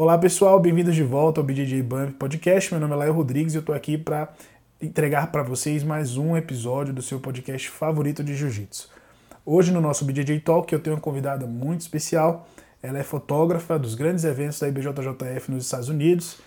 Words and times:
Olá 0.00 0.16
pessoal, 0.16 0.58
bem-vindos 0.58 0.94
de 0.94 1.02
volta 1.02 1.42
ao 1.42 1.44
BJJ 1.44 1.82
Bump 1.82 2.14
Podcast. 2.14 2.72
Meu 2.72 2.80
nome 2.80 2.94
é 2.94 2.96
Laio 2.96 3.12
Rodrigues 3.12 3.52
e 3.52 3.58
eu 3.58 3.62
tô 3.62 3.70
aqui 3.74 3.98
para 3.98 4.32
entregar 4.80 5.30
para 5.30 5.42
vocês 5.42 5.84
mais 5.84 6.16
um 6.16 6.34
episódio 6.34 6.94
do 6.94 7.02
seu 7.02 7.20
podcast 7.20 7.68
favorito 7.68 8.24
de 8.24 8.34
Jiu-Jitsu. 8.34 8.88
Hoje 9.44 9.70
no 9.70 9.78
nosso 9.78 10.06
BJJ 10.06 10.40
Talk 10.40 10.72
eu 10.72 10.78
tenho 10.80 10.96
uma 10.96 11.02
convidada 11.02 11.46
muito 11.46 11.82
especial. 11.82 12.48
Ela 12.82 13.00
é 13.00 13.02
fotógrafa 13.02 13.78
dos 13.78 13.94
grandes 13.94 14.24
eventos 14.24 14.58
da 14.58 14.68
IBJJF 14.68 15.50
nos 15.50 15.66
Estados 15.66 15.90
Unidos, 15.90 16.38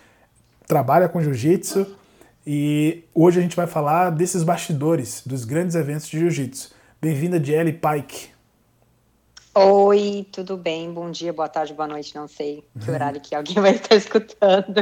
trabalha 0.65 1.07
com 1.07 1.21
Jiu-Jitsu 1.21 1.95
e 2.47 3.03
hoje 3.13 3.37
a 3.37 3.43
gente 3.43 3.55
vai 3.55 3.67
falar 3.67 4.09
desses 4.09 4.41
bastidores 4.41 5.21
dos 5.23 5.45
grandes 5.45 5.75
eventos 5.75 6.07
de 6.07 6.17
Jiu-Jitsu. 6.17 6.73
Bem-vinda, 6.99 7.39
Jelly 7.39 7.73
Pike. 7.73 8.32
Oi, 9.55 10.27
tudo 10.31 10.57
bem? 10.57 10.91
Bom 10.91 11.11
dia, 11.11 11.31
boa 11.31 11.47
tarde, 11.47 11.73
boa 11.73 11.87
noite, 11.87 12.15
não 12.15 12.27
sei 12.27 12.63
que 12.79 12.89
horário 12.89 13.21
que 13.21 13.35
alguém 13.35 13.55
vai 13.55 13.75
estar 13.75 13.93
escutando. 13.95 14.81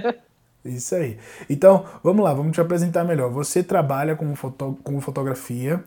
Isso 0.63 0.95
aí. 0.95 1.17
Então, 1.49 1.85
vamos 2.03 2.23
lá, 2.23 2.33
vamos 2.33 2.53
te 2.53 2.61
apresentar 2.61 3.03
melhor. 3.03 3.29
Você 3.31 3.63
trabalha 3.63 4.15
com, 4.15 4.35
foto, 4.35 4.77
com 4.83 5.01
fotografia, 5.01 5.83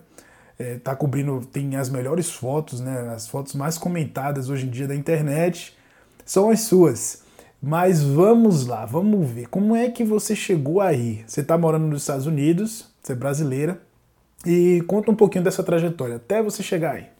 é, 0.58 0.76
tá 0.78 0.94
cobrindo, 0.96 1.40
tem 1.46 1.76
as 1.76 1.88
melhores 1.88 2.30
fotos, 2.30 2.80
né? 2.80 3.12
As 3.14 3.28
fotos 3.28 3.54
mais 3.54 3.78
comentadas 3.78 4.50
hoje 4.50 4.66
em 4.66 4.70
dia 4.70 4.88
da 4.88 4.94
internet 4.94 5.76
são 6.24 6.50
as 6.50 6.60
suas. 6.62 7.22
Mas 7.62 8.02
vamos 8.02 8.66
lá, 8.66 8.84
vamos 8.84 9.30
ver. 9.30 9.46
Como 9.48 9.74
é 9.74 9.90
que 9.90 10.04
você 10.04 10.36
chegou 10.36 10.80
aí? 10.80 11.24
Você 11.26 11.40
está 11.40 11.56
morando 11.56 11.86
nos 11.86 12.02
Estados 12.02 12.26
Unidos, 12.26 12.90
você 13.02 13.12
é 13.12 13.16
brasileira, 13.16 13.80
e 14.44 14.82
conta 14.86 15.10
um 15.10 15.16
pouquinho 15.16 15.44
dessa 15.44 15.62
trajetória 15.62 16.16
até 16.16 16.42
você 16.42 16.62
chegar 16.62 16.96
aí. 16.96 17.13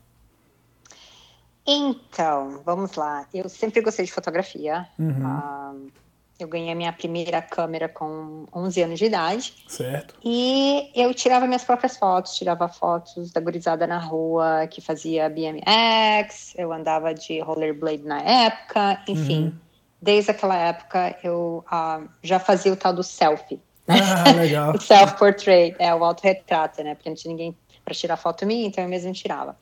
Então, 1.66 2.60
vamos 2.64 2.94
lá. 2.94 3.26
Eu 3.32 3.48
sempre 3.48 3.80
gostei 3.80 4.04
de 4.04 4.12
fotografia. 4.12 4.86
Uhum. 4.98 5.86
Uh, 5.86 5.92
eu 6.38 6.48
ganhei 6.48 6.72
a 6.72 6.74
minha 6.74 6.92
primeira 6.92 7.40
câmera 7.40 7.88
com 7.88 8.44
11 8.52 8.82
anos 8.82 8.98
de 8.98 9.06
idade. 9.06 9.54
Certo. 9.68 10.16
E 10.24 10.90
eu 10.94 11.14
tirava 11.14 11.46
minhas 11.46 11.64
próprias 11.64 11.96
fotos, 11.96 12.34
tirava 12.34 12.68
fotos 12.68 13.30
da 13.30 13.40
gurizada 13.40 13.86
na 13.86 13.98
rua 13.98 14.66
que 14.66 14.80
fazia 14.80 15.28
BMX, 15.28 16.54
eu 16.56 16.72
andava 16.72 17.14
de 17.14 17.40
rollerblade 17.40 18.02
na 18.02 18.20
época, 18.20 19.02
enfim. 19.08 19.44
Uhum. 19.44 19.54
Desde 20.02 20.32
aquela 20.32 20.56
época 20.56 21.16
eu 21.22 21.64
uh, 21.72 22.08
já 22.22 22.38
fazia 22.38 22.72
o 22.72 22.76
tal 22.76 22.92
do 22.92 23.02
selfie. 23.02 23.60
Ah, 23.86 24.32
legal. 24.32 24.78
Self-portrait, 24.80 25.76
é 25.78 25.94
o 25.94 26.02
autorretrato, 26.04 26.82
né? 26.82 26.94
Porque 26.94 27.08
não 27.08 27.16
tinha 27.16 27.30
ninguém 27.30 27.56
para 27.84 27.94
tirar 27.94 28.16
foto 28.16 28.44
minha, 28.44 28.66
então 28.66 28.82
eu 28.82 28.90
mesmo 28.90 29.12
tirava. 29.12 29.56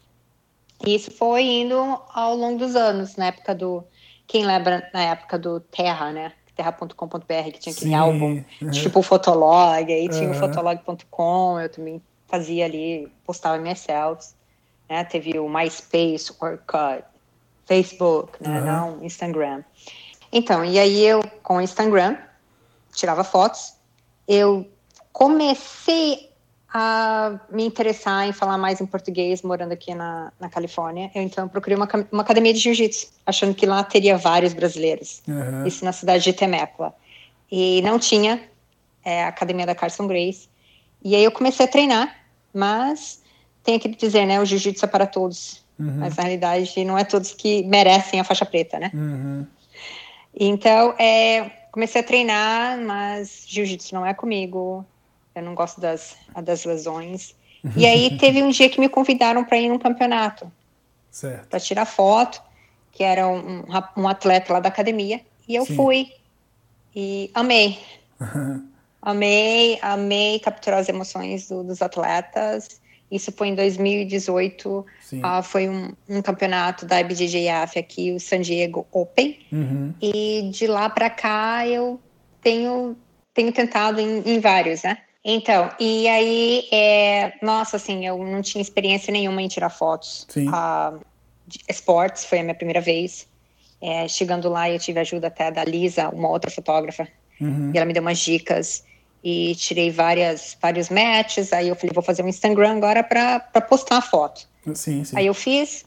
E 0.87 0.95
isso 0.95 1.11
foi 1.11 1.43
indo 1.43 1.77
ao 2.13 2.37
longo 2.37 2.59
dos 2.59 2.75
anos, 2.75 3.17
na 3.17 3.27
época 3.27 3.55
do. 3.55 3.85
Quem 4.27 4.45
lembra 4.45 4.89
na 4.93 5.03
época 5.03 5.39
do 5.39 5.61
Terra, 5.61 6.13
né? 6.13 6.33
Terra.com.br, 6.55 7.51
que 7.53 7.59
tinha 7.59 7.73
aquele 7.73 7.91
Sim, 7.91 7.95
álbum, 7.95 8.45
uhum. 8.61 8.71
tipo 8.71 9.01
o 9.01 9.03
Fotolog, 9.03 9.91
aí 9.91 10.09
tinha 10.09 10.29
uhum. 10.29 10.33
o 10.33 10.35
Fotolog.com, 10.35 11.61
eu 11.61 11.69
também 11.69 12.03
fazia 12.27 12.67
ali, 12.67 13.11
postava 13.25 13.59
minhas 13.59 13.81
selfies. 13.81 14.35
Né? 14.89 15.05
Teve 15.05 15.39
o 15.39 15.49
MySpace, 15.49 16.33
Orkut, 16.41 17.05
Facebook, 17.67 18.43
né? 18.43 18.61
Uhum. 18.61 18.67
Não 18.67 19.05
Instagram. 19.05 19.63
Então, 20.31 20.65
e 20.65 20.79
aí 20.79 21.05
eu, 21.05 21.23
com 21.43 21.57
o 21.57 21.61
Instagram, 21.61 22.17
tirava 22.93 23.25
fotos. 23.25 23.75
Eu 24.27 24.67
comecei 25.13 26.32
a 26.73 27.39
me 27.51 27.65
interessar 27.65 28.27
em 28.27 28.33
falar 28.33 28.57
mais 28.57 28.81
em 28.81 28.87
português 28.87 29.43
morando 29.43 29.73
aqui 29.73 29.95
na, 29.95 30.33
na 30.41 30.49
Califórnia. 30.49 31.11
Eu 31.15 31.23
então 31.23 31.47
procurei 31.47 31.77
uma, 31.77 31.89
uma 32.11 32.23
academia 32.23 32.53
de 32.53 32.61
jiu-jitsu, 32.61 33.09
achando 33.27 33.55
que 33.55 33.67
lá 33.67 33.85
teria 33.85 34.17
vários 34.17 34.55
brasileiros. 34.55 35.23
Uhum. 35.29 35.67
Isso 35.67 35.85
na 35.85 35.93
cidade 35.93 36.25
de 36.25 36.33
Temecula. 36.33 36.95
E 37.51 37.83
não 37.83 37.99
tinha 37.99 38.41
é, 39.05 39.25
a 39.25 39.29
academia 39.29 39.67
da 39.67 39.75
Carson 39.75 40.07
Grace. 40.07 40.49
E 41.05 41.15
aí 41.15 41.23
eu 41.23 41.31
comecei 41.31 41.67
a 41.67 41.69
treinar, 41.69 42.17
mas 42.55 43.23
tenho 43.63 43.79
que 43.79 43.89
dizer, 43.89 44.25
né, 44.25 44.41
o 44.41 44.45
jiu-jitsu 44.47 44.87
é 44.87 44.89
para 44.89 45.07
todos. 45.07 45.63
Uhum. 45.79 45.99
Mas 45.99 46.17
na 46.17 46.23
realidade 46.23 46.85
não 46.85 46.97
é 46.97 47.05
todos 47.05 47.35
que 47.35 47.65
merecem 47.65 48.19
a 48.19 48.25
faixa 48.25 48.47
preta, 48.47 48.79
né? 48.79 48.91
Uhum. 48.95 49.47
Então, 50.35 50.95
é, 50.99 51.51
comecei 51.71 52.01
a 52.01 52.05
treinar, 52.05 52.79
mas 52.79 53.45
jiu-jitsu 53.47 53.95
não 53.95 54.07
é 54.07 54.15
comigo 54.15 54.87
eu 55.35 55.43
não 55.43 55.55
gosto 55.55 55.81
das, 55.81 56.17
das 56.43 56.65
lesões. 56.65 57.35
E 57.77 57.87
aí 57.87 58.19
teve 58.19 58.43
um 58.43 58.51
dia 58.51 58.69
que 58.69 58.81
me 58.81 58.89
convidaram 58.89 59.45
para 59.45 59.57
ir 59.57 59.69
num 59.69 59.79
campeonato. 59.79 60.51
Para 61.49 61.61
tirar 61.61 61.85
foto, 61.85 62.43
que 62.91 63.05
era 63.05 63.29
um, 63.29 63.63
um, 63.97 64.09
atleta 64.09 64.53
lá 64.53 64.59
da 64.59 64.69
academia. 64.69 65.21
E 65.47 65.55
eu 65.55 65.65
Sim. 65.65 65.77
fui. 65.77 66.13
E 66.93 67.31
amei. 67.33 67.79
amei, 69.01 69.79
amei 69.81 70.41
capturar 70.41 70.81
as 70.81 70.89
emoções 70.89 71.49
do, 71.49 71.63
dos 71.63 71.81
atletas. 71.81 72.81
Isso 73.13 73.31
foi 73.31 73.49
em 73.49 73.55
2018. 73.55 74.69
Uh, 74.71 75.43
foi 75.43 75.69
um, 75.69 75.93
um, 76.09 76.23
campeonato 76.23 76.87
da 76.87 76.99
IBJJF 77.01 77.79
aqui, 77.79 78.11
o 78.11 78.19
San 78.19 78.41
Diego 78.41 78.87
Open. 78.91 79.39
Uhum. 79.53 79.95
E 80.01 80.49
de 80.51 80.67
lá 80.67 80.89
para 80.89 81.11
cá 81.11 81.67
eu 81.69 82.01
tenho, 82.41 82.97
tenho 83.35 83.53
tentado 83.53 84.01
em, 84.01 84.23
em 84.25 84.41
vários, 84.41 84.83
né? 84.83 84.99
Então, 85.25 85.71
e 85.79 86.09
aí, 86.09 86.69
é, 86.73 87.35
nossa, 87.41 87.77
assim, 87.77 88.05
eu 88.07 88.19
não 88.19 88.43
tinha 88.43 88.61
experiência 88.61 89.13
nenhuma 89.13 89.41
em 89.41 89.49
tirar 89.49 89.71
fotos. 89.71 90.27
Sim. 90.29 90.49
Uh, 90.49 91.01
esportes 91.69 92.25
foi 92.25 92.41
a 92.41 92.43
minha 92.43 92.55
primeira 92.55 92.81
vez. 92.81 93.29
É, 93.81 94.09
chegando 94.09 94.49
lá, 94.49 94.69
eu 94.69 94.79
tive 94.79 94.99
ajuda 94.99 95.29
até 95.29 95.51
da 95.51 95.65
Lisa, 95.65 96.09
uma 96.09 96.29
outra 96.29 96.51
fotógrafa, 96.51 97.07
uhum. 97.41 97.73
e 97.73 97.77
ela 97.77 97.87
me 97.87 97.93
deu 97.93 98.03
umas 98.03 98.19
dicas 98.19 98.85
e 99.23 99.55
tirei 99.57 99.91
várias, 99.91 100.57
vários 100.61 100.89
matches. 100.89 101.53
Aí 101.53 101.69
eu 101.69 101.77
falei, 101.77 101.93
vou 101.95 102.03
fazer 102.03 102.23
um 102.25 102.29
Instagram 102.29 102.77
agora 102.77 103.03
para 103.05 103.41
postar 103.61 103.99
a 103.99 104.03
foto. 104.03 104.49
Sim, 104.75 105.05
sim. 105.05 105.17
Aí 105.17 105.27
eu 105.27 105.35
fiz, 105.35 105.85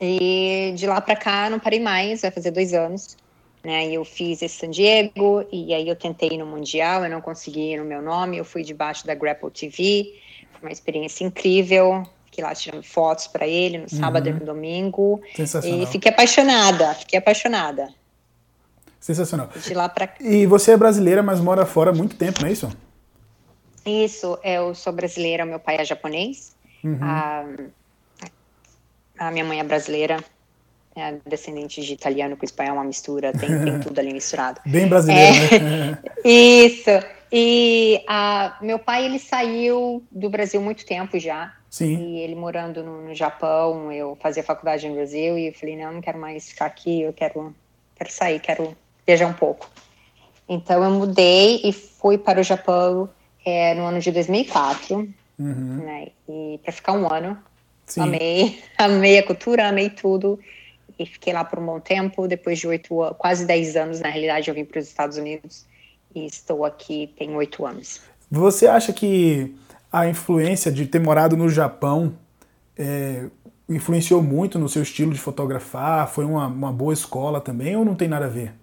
e 0.00 0.72
de 0.76 0.86
lá 0.86 1.00
para 1.00 1.16
cá 1.16 1.50
não 1.50 1.58
parei 1.58 1.80
mais, 1.80 2.22
vai 2.22 2.30
fazer 2.30 2.50
dois 2.50 2.72
anos 2.72 3.16
né? 3.64 3.86
Eu 3.88 4.04
fiz 4.04 4.42
esse 4.42 4.58
San 4.58 4.70
Diego 4.70 5.44
e 5.50 5.72
aí 5.72 5.88
eu 5.88 5.96
tentei 5.96 6.36
no 6.36 6.46
mundial, 6.46 7.02
eu 7.04 7.10
não 7.10 7.20
consegui 7.20 7.76
no 7.76 7.84
meu 7.84 8.02
nome, 8.02 8.36
eu 8.36 8.44
fui 8.44 8.62
debaixo 8.62 9.06
da 9.06 9.14
Grapple 9.14 9.50
TV, 9.50 10.14
foi 10.52 10.68
uma 10.68 10.72
experiência 10.72 11.24
incrível. 11.24 12.04
Fiquei 12.26 12.42
lá 12.42 12.52
tirando 12.52 12.82
fotos 12.82 13.28
para 13.28 13.46
ele 13.46 13.78
no 13.78 13.88
sábado 13.88 14.28
uhum. 14.28 14.36
e 14.36 14.40
no 14.40 14.44
domingo 14.44 15.22
e 15.38 15.86
fiquei 15.86 16.10
apaixonada, 16.10 16.92
fiquei 16.94 17.16
apaixonada. 17.16 17.94
Sensacional. 18.98 19.50
De 19.54 19.72
lá 19.72 19.88
pra... 19.88 20.12
E 20.18 20.44
você 20.44 20.72
é 20.72 20.76
brasileira, 20.76 21.22
mas 21.22 21.38
mora 21.38 21.64
fora 21.64 21.90
há 21.90 21.94
muito 21.94 22.16
tempo, 22.16 22.40
não 22.40 22.48
é 22.48 22.52
isso? 22.52 22.68
Isso, 23.86 24.36
eu 24.42 24.74
sou 24.74 24.92
brasileira, 24.92 25.44
meu 25.44 25.60
pai 25.60 25.76
é 25.76 25.84
japonês. 25.84 26.56
Uhum. 26.82 26.98
A, 27.02 27.44
a 29.18 29.30
minha 29.30 29.44
mãe 29.44 29.60
é 29.60 29.64
brasileira, 29.64 30.24
é 30.96 31.16
descendente 31.26 31.82
de 31.82 31.92
italiano 31.92 32.36
com 32.36 32.44
espanhol, 32.44 32.74
uma 32.74 32.84
mistura, 32.84 33.32
tem, 33.32 33.48
tem 33.48 33.80
tudo 33.80 33.98
ali 33.98 34.12
misturado. 34.12 34.60
Bem 34.64 34.86
brasileiro, 34.86 35.54
é, 35.54 35.58
né? 35.58 35.98
Isso. 36.24 36.90
E 37.32 38.00
a, 38.06 38.56
meu 38.62 38.78
pai, 38.78 39.04
ele 39.04 39.18
saiu 39.18 40.04
do 40.10 40.30
Brasil 40.30 40.60
muito 40.60 40.86
tempo 40.86 41.18
já. 41.18 41.52
Sim. 41.68 41.96
E 41.96 42.18
ele 42.20 42.36
morando 42.36 42.84
no, 42.84 43.08
no, 43.08 43.14
Japão, 43.14 43.90
eu 43.90 44.16
fazia 44.20 44.44
faculdade 44.44 44.88
no 44.88 44.94
Brasil 44.94 45.36
e 45.36 45.48
eu 45.48 45.52
falei, 45.52 45.76
não, 45.76 45.94
não 45.94 46.00
quero 46.00 46.18
mais 46.18 46.48
ficar 46.48 46.66
aqui, 46.66 47.02
eu 47.02 47.12
quero, 47.12 47.52
quero 47.96 48.12
sair, 48.12 48.38
quero 48.38 48.76
viajar 49.04 49.26
um 49.26 49.32
pouco. 49.32 49.68
Então 50.48 50.84
eu 50.84 50.90
mudei 50.90 51.60
e 51.64 51.72
fui 51.72 52.16
para 52.16 52.38
o 52.40 52.44
Japão 52.44 53.10
é, 53.44 53.74
no 53.74 53.82
ano 53.82 53.98
de 53.98 54.12
2004, 54.12 55.12
uhum. 55.36 55.82
né? 55.84 56.08
E 56.28 56.60
para 56.62 56.72
ficar 56.72 56.92
um 56.92 57.12
ano. 57.12 57.36
Sim. 57.84 58.02
Amei, 58.02 58.62
amei 58.78 59.18
a 59.18 59.26
cultura, 59.26 59.66
amei 59.66 59.90
tudo 59.90 60.38
e 60.98 61.06
fiquei 61.06 61.32
lá 61.32 61.44
por 61.44 61.58
um 61.58 61.66
bom 61.66 61.80
tempo. 61.80 62.26
Depois 62.28 62.58
de 62.58 62.66
oito, 62.66 62.96
quase 63.18 63.44
dez 63.46 63.76
anos, 63.76 64.00
na 64.00 64.08
realidade, 64.08 64.48
eu 64.48 64.54
vim 64.54 64.64
para 64.64 64.78
os 64.78 64.86
Estados 64.86 65.16
Unidos 65.16 65.66
e 66.14 66.26
estou 66.26 66.64
aqui 66.64 67.12
tem 67.18 67.34
oito 67.34 67.66
anos. 67.66 68.00
Você 68.30 68.66
acha 68.66 68.92
que 68.92 69.54
a 69.92 70.08
influência 70.08 70.70
de 70.70 70.86
ter 70.86 71.00
morado 71.00 71.36
no 71.36 71.48
Japão 71.48 72.14
é, 72.76 73.26
influenciou 73.68 74.22
muito 74.22 74.58
no 74.58 74.68
seu 74.68 74.82
estilo 74.82 75.12
de 75.12 75.20
fotografar? 75.20 76.08
Foi 76.08 76.24
uma, 76.24 76.46
uma 76.46 76.72
boa 76.72 76.92
escola 76.92 77.40
também 77.40 77.76
ou 77.76 77.84
não 77.84 77.94
tem 77.94 78.08
nada 78.08 78.26
a 78.26 78.28
ver? 78.28 78.54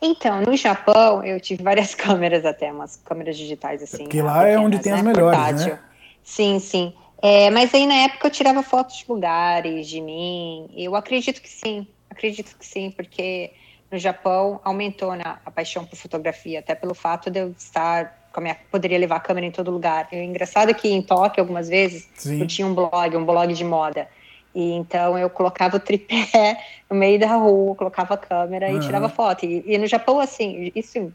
Então, 0.00 0.42
no 0.42 0.56
Japão, 0.56 1.24
eu 1.24 1.40
tive 1.40 1.62
várias 1.62 1.94
câmeras 1.96 2.44
até, 2.44 2.72
umas 2.72 2.96
câmeras 2.96 3.36
digitais 3.36 3.82
assim. 3.82 4.04
Porque 4.04 4.22
lá 4.22 4.40
pequenas, 4.40 4.54
é 4.54 4.58
onde 4.58 4.78
tem 4.78 4.92
né? 4.92 4.98
as 4.98 5.04
melhores, 5.04 5.38
Portátil. 5.38 5.74
né? 5.74 5.80
Sim, 6.22 6.58
sim. 6.60 6.92
É, 7.20 7.50
mas 7.50 7.74
aí 7.74 7.86
na 7.86 7.94
época 7.94 8.28
eu 8.28 8.30
tirava 8.30 8.62
fotos 8.62 8.98
de 8.98 9.04
lugares, 9.08 9.88
de 9.88 10.00
mim. 10.00 10.68
Eu 10.76 10.94
acredito 10.94 11.42
que 11.42 11.48
sim, 11.48 11.86
acredito 12.10 12.56
que 12.56 12.64
sim, 12.64 12.90
porque 12.90 13.52
no 13.90 13.98
Japão 13.98 14.60
aumentou 14.64 15.14
né, 15.14 15.24
a 15.44 15.50
paixão 15.50 15.84
por 15.84 15.96
fotografia, 15.96 16.60
até 16.60 16.74
pelo 16.74 16.94
fato 16.94 17.30
de 17.30 17.40
eu 17.40 17.54
estar 17.56 18.28
com 18.32 18.40
a 18.40 18.42
minha, 18.42 18.56
poderia 18.70 18.98
levar 18.98 19.16
a 19.16 19.20
câmera 19.20 19.46
em 19.46 19.50
todo 19.50 19.70
lugar. 19.70 20.08
E 20.12 20.16
o 20.16 20.22
engraçado 20.22 20.70
é 20.70 20.74
que 20.74 20.88
em 20.88 21.02
Tóquio 21.02 21.40
algumas 21.40 21.68
vezes 21.68 22.08
sim. 22.14 22.40
eu 22.40 22.46
tinha 22.46 22.66
um 22.66 22.74
blog, 22.74 23.16
um 23.16 23.24
blog 23.24 23.52
de 23.52 23.64
moda. 23.64 24.08
E 24.54 24.72
então 24.72 25.18
eu 25.18 25.28
colocava 25.28 25.76
o 25.76 25.80
tripé 25.80 26.58
no 26.88 26.96
meio 26.96 27.18
da 27.18 27.34
rua, 27.34 27.74
colocava 27.74 28.14
a 28.14 28.18
câmera 28.18 28.70
uhum. 28.70 28.78
e 28.78 28.80
tirava 28.80 29.08
foto. 29.08 29.44
E, 29.44 29.64
e, 29.66 29.78
no 29.78 29.86
Japão, 29.86 30.20
assim, 30.20 30.70
isso 30.74 31.12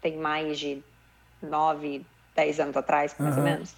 tem 0.00 0.16
mais 0.16 0.58
de 0.58 0.82
nove, 1.42 2.04
dez 2.34 2.58
anos 2.60 2.76
atrás, 2.76 3.14
mais 3.18 3.34
uhum. 3.34 3.40
ou 3.40 3.48
menos. 3.48 3.74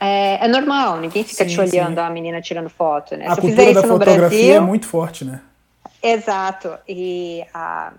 É, 0.00 0.44
é, 0.44 0.48
normal, 0.48 1.00
ninguém 1.00 1.24
fica 1.24 1.44
sim, 1.44 1.50
te 1.50 1.60
olhando 1.60 1.94
sim. 1.94 2.00
a 2.00 2.10
menina 2.10 2.40
tirando 2.40 2.68
foto, 2.68 3.16
né? 3.16 3.26
A 3.26 3.34
Se 3.34 3.40
cultura 3.40 3.74
da 3.74 3.82
fotografia 3.82 4.28
Brasil, 4.28 4.54
é 4.54 4.60
muito 4.60 4.86
forte, 4.86 5.24
né? 5.24 5.40
Exato. 6.02 6.78
E 6.88 7.44
a, 7.52 7.92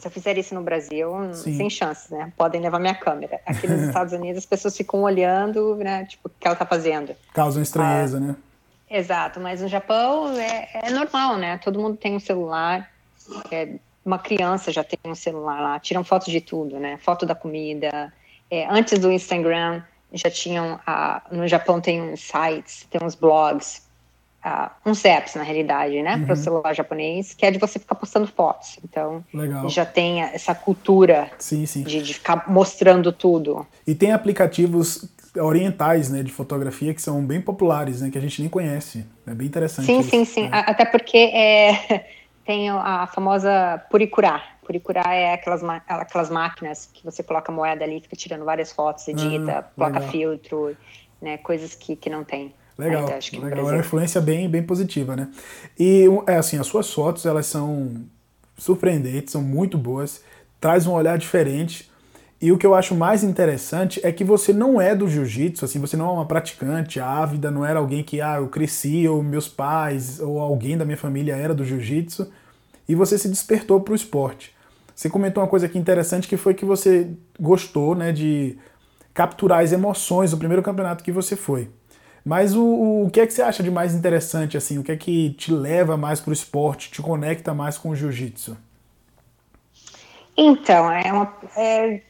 se 0.00 0.08
eu 0.08 0.10
fizer 0.10 0.36
isso 0.38 0.54
no 0.54 0.62
Brasil, 0.62 1.12
sim. 1.34 1.56
sem 1.56 1.70
chances, 1.70 2.10
né? 2.10 2.32
Podem 2.36 2.60
levar 2.60 2.78
minha 2.78 2.94
câmera. 2.94 3.40
Aqui 3.46 3.68
nos 3.68 3.82
Estados 3.88 4.12
Unidos 4.12 4.38
as 4.38 4.46
pessoas 4.46 4.76
ficam 4.76 5.02
olhando, 5.02 5.76
né? 5.76 6.06
Tipo, 6.06 6.28
o 6.28 6.30
que 6.30 6.46
ela 6.46 6.56
tá 6.56 6.66
fazendo. 6.66 7.14
Causa 7.32 7.60
estranheza, 7.60 8.16
ah, 8.16 8.20
né? 8.20 8.36
Exato, 8.90 9.38
mas 9.38 9.60
no 9.60 9.68
Japão 9.68 10.32
é, 10.36 10.68
é, 10.74 10.90
normal, 10.90 11.36
né? 11.36 11.58
Todo 11.58 11.78
mundo 11.78 11.96
tem 11.96 12.16
um 12.16 12.20
celular. 12.20 12.90
É, 13.50 13.74
uma 14.04 14.18
criança 14.18 14.72
já 14.72 14.82
tem 14.82 14.98
um 15.04 15.14
celular 15.14 15.60
lá, 15.60 15.78
tiram 15.78 16.02
fotos 16.02 16.32
de 16.32 16.40
tudo, 16.40 16.80
né? 16.80 16.98
Foto 17.02 17.26
da 17.26 17.34
comida. 17.34 18.12
É, 18.50 18.66
antes 18.68 18.98
do 18.98 19.12
Instagram, 19.12 19.82
já 20.12 20.30
tinham. 20.30 20.78
no 21.30 21.46
Japão 21.46 21.80
tem 21.80 22.00
uns 22.00 22.20
sites, 22.20 22.86
tem 22.90 23.00
uns 23.02 23.14
blogs, 23.14 23.82
uh, 24.44 24.70
uns 24.84 25.04
apps, 25.04 25.34
na 25.34 25.42
realidade, 25.42 26.02
né? 26.02 26.16
Uhum. 26.16 26.24
Para 26.24 26.32
o 26.32 26.36
celular 26.36 26.74
japonês, 26.74 27.34
que 27.34 27.44
é 27.46 27.50
de 27.50 27.58
você 27.58 27.78
ficar 27.78 27.94
postando 27.94 28.26
fotos. 28.26 28.78
Então, 28.84 29.24
Legal. 29.32 29.68
já 29.68 29.84
tem 29.84 30.22
essa 30.22 30.54
cultura 30.54 31.30
sim, 31.38 31.66
sim. 31.66 31.82
De, 31.82 32.02
de 32.02 32.14
ficar 32.14 32.48
mostrando 32.48 33.12
tudo. 33.12 33.66
E 33.86 33.94
tem 33.94 34.12
aplicativos 34.12 35.08
orientais, 35.38 36.10
né, 36.10 36.22
de 36.22 36.32
fotografia 36.32 36.92
que 36.92 37.00
são 37.00 37.24
bem 37.24 37.40
populares, 37.40 38.00
né, 38.00 38.10
que 38.10 38.18
a 38.18 38.20
gente 38.20 38.40
nem 38.40 38.50
conhece. 38.50 39.06
É 39.26 39.34
bem 39.34 39.46
interessante. 39.46 39.86
Sim, 39.86 40.00
isso, 40.00 40.10
sim, 40.10 40.24
sim. 40.24 40.48
Né? 40.48 40.64
Até 40.66 40.84
porque 40.84 41.16
é, 41.16 42.04
tem 42.44 42.70
a 42.70 43.06
famosa 43.06 43.82
Puricurá. 43.90 44.42
Puricurá 44.64 45.14
é 45.14 45.34
aquelas, 45.34 45.62
aquelas 45.88 46.30
máquinas 46.30 46.88
que 46.92 47.04
você 47.04 47.22
coloca 47.22 47.50
moeda 47.50 47.84
ali, 47.84 48.00
fica 48.00 48.16
tirando 48.16 48.44
várias 48.44 48.72
fotos, 48.72 49.06
edita, 49.08 49.58
ah, 49.58 49.62
coloca 49.62 50.00
filtro, 50.02 50.76
né, 51.20 51.38
coisas 51.38 51.74
que, 51.74 51.96
que 51.96 52.08
não 52.08 52.24
tem. 52.24 52.54
Legal, 52.78 53.02
Ainda, 53.02 53.16
acho 53.16 53.30
que 53.32 53.38
legal. 53.38 53.58
É 53.68 53.72
uma 53.72 53.78
influência 53.78 54.20
bem, 54.20 54.48
bem 54.48 54.62
positiva, 54.62 55.14
né? 55.14 55.28
E, 55.78 56.06
é 56.26 56.36
assim, 56.36 56.58
as 56.58 56.66
suas 56.66 56.90
fotos, 56.92 57.26
elas 57.26 57.46
são 57.46 58.04
surpreendentes, 58.56 59.32
são 59.32 59.42
muito 59.42 59.76
boas, 59.76 60.24
traz 60.58 60.86
um 60.86 60.92
olhar 60.92 61.18
diferente 61.18 61.89
e 62.42 62.50
o 62.50 62.56
que 62.56 62.66
eu 62.66 62.74
acho 62.74 62.94
mais 62.94 63.22
interessante 63.22 64.00
é 64.02 64.10
que 64.10 64.24
você 64.24 64.50
não 64.52 64.80
é 64.80 64.94
do 64.94 65.06
jiu-jitsu, 65.06 65.64
assim, 65.64 65.78
você 65.78 65.94
não 65.94 66.08
é 66.08 66.12
uma 66.12 66.24
praticante 66.24 66.98
ávida, 66.98 67.50
não 67.50 67.66
era 67.66 67.78
alguém 67.78 68.02
que, 68.02 68.20
ah, 68.22 68.36
eu 68.36 68.48
cresci, 68.48 69.06
ou 69.06 69.22
meus 69.22 69.46
pais, 69.46 70.20
ou 70.20 70.40
alguém 70.40 70.78
da 70.78 70.86
minha 70.86 70.96
família 70.96 71.36
era 71.36 71.52
do 71.52 71.64
jiu-jitsu, 71.64 72.32
e 72.88 72.94
você 72.94 73.18
se 73.18 73.28
despertou 73.28 73.80
para 73.80 73.92
o 73.92 73.96
esporte. 73.96 74.54
Você 74.94 75.10
comentou 75.10 75.42
uma 75.42 75.48
coisa 75.48 75.66
aqui 75.66 75.78
interessante 75.78 76.26
que 76.26 76.36
foi 76.38 76.54
que 76.54 76.64
você 76.64 77.10
gostou, 77.38 77.94
né, 77.94 78.10
de 78.10 78.56
capturar 79.12 79.62
as 79.62 79.72
emoções 79.72 80.30
do 80.30 80.38
primeiro 80.38 80.62
campeonato 80.62 81.04
que 81.04 81.12
você 81.12 81.36
foi. 81.36 81.68
Mas 82.24 82.54
o, 82.54 83.04
o 83.04 83.10
que 83.10 83.20
é 83.20 83.26
que 83.26 83.34
você 83.34 83.42
acha 83.42 83.62
de 83.62 83.70
mais 83.70 83.94
interessante, 83.94 84.56
assim, 84.56 84.78
o 84.78 84.82
que 84.82 84.92
é 84.92 84.96
que 84.96 85.30
te 85.34 85.52
leva 85.52 85.96
mais 85.96 86.20
para 86.20 86.30
o 86.30 86.32
esporte, 86.32 86.90
te 86.90 87.02
conecta 87.02 87.52
mais 87.52 87.76
com 87.76 87.90
o 87.90 87.96
jiu-jitsu? 87.96 88.56
Então, 90.36 90.90
é 90.90 91.12
uma, 91.12 91.34
é, 91.56 92.02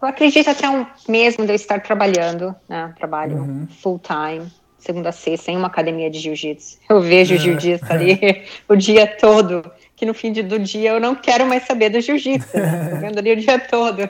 eu 0.00 0.08
acredito 0.08 0.48
até 0.48 0.68
um 0.68 0.86
mesmo 1.08 1.44
de 1.44 1.52
eu 1.52 1.56
estar 1.56 1.80
trabalhando, 1.80 2.54
né? 2.68 2.92
Trabalho 2.96 3.36
uhum. 3.36 3.66
full 3.80 3.98
time, 3.98 4.50
segunda 4.78 5.08
a 5.08 5.12
sexta, 5.12 5.50
em 5.50 5.56
uma 5.56 5.68
academia 5.68 6.10
de 6.10 6.18
jiu-jitsu. 6.18 6.78
Eu 6.88 7.00
vejo 7.00 7.34
o 7.34 7.36
é. 7.36 7.40
jiu-jitsu 7.40 7.92
ali 7.92 8.44
o 8.68 8.76
dia 8.76 9.06
todo, 9.06 9.70
que 9.96 10.04
no 10.04 10.12
fim 10.12 10.32
de, 10.32 10.42
do 10.42 10.58
dia 10.58 10.90
eu 10.90 11.00
não 11.00 11.14
quero 11.14 11.46
mais 11.46 11.64
saber 11.64 11.88
do 11.88 12.00
jiu-jitsu, 12.00 12.56
né? 12.56 12.90
Tô 12.90 12.96
vendo 12.96 13.18
ali 13.18 13.32
o 13.32 13.36
dia 13.36 13.58
todo. 13.58 14.08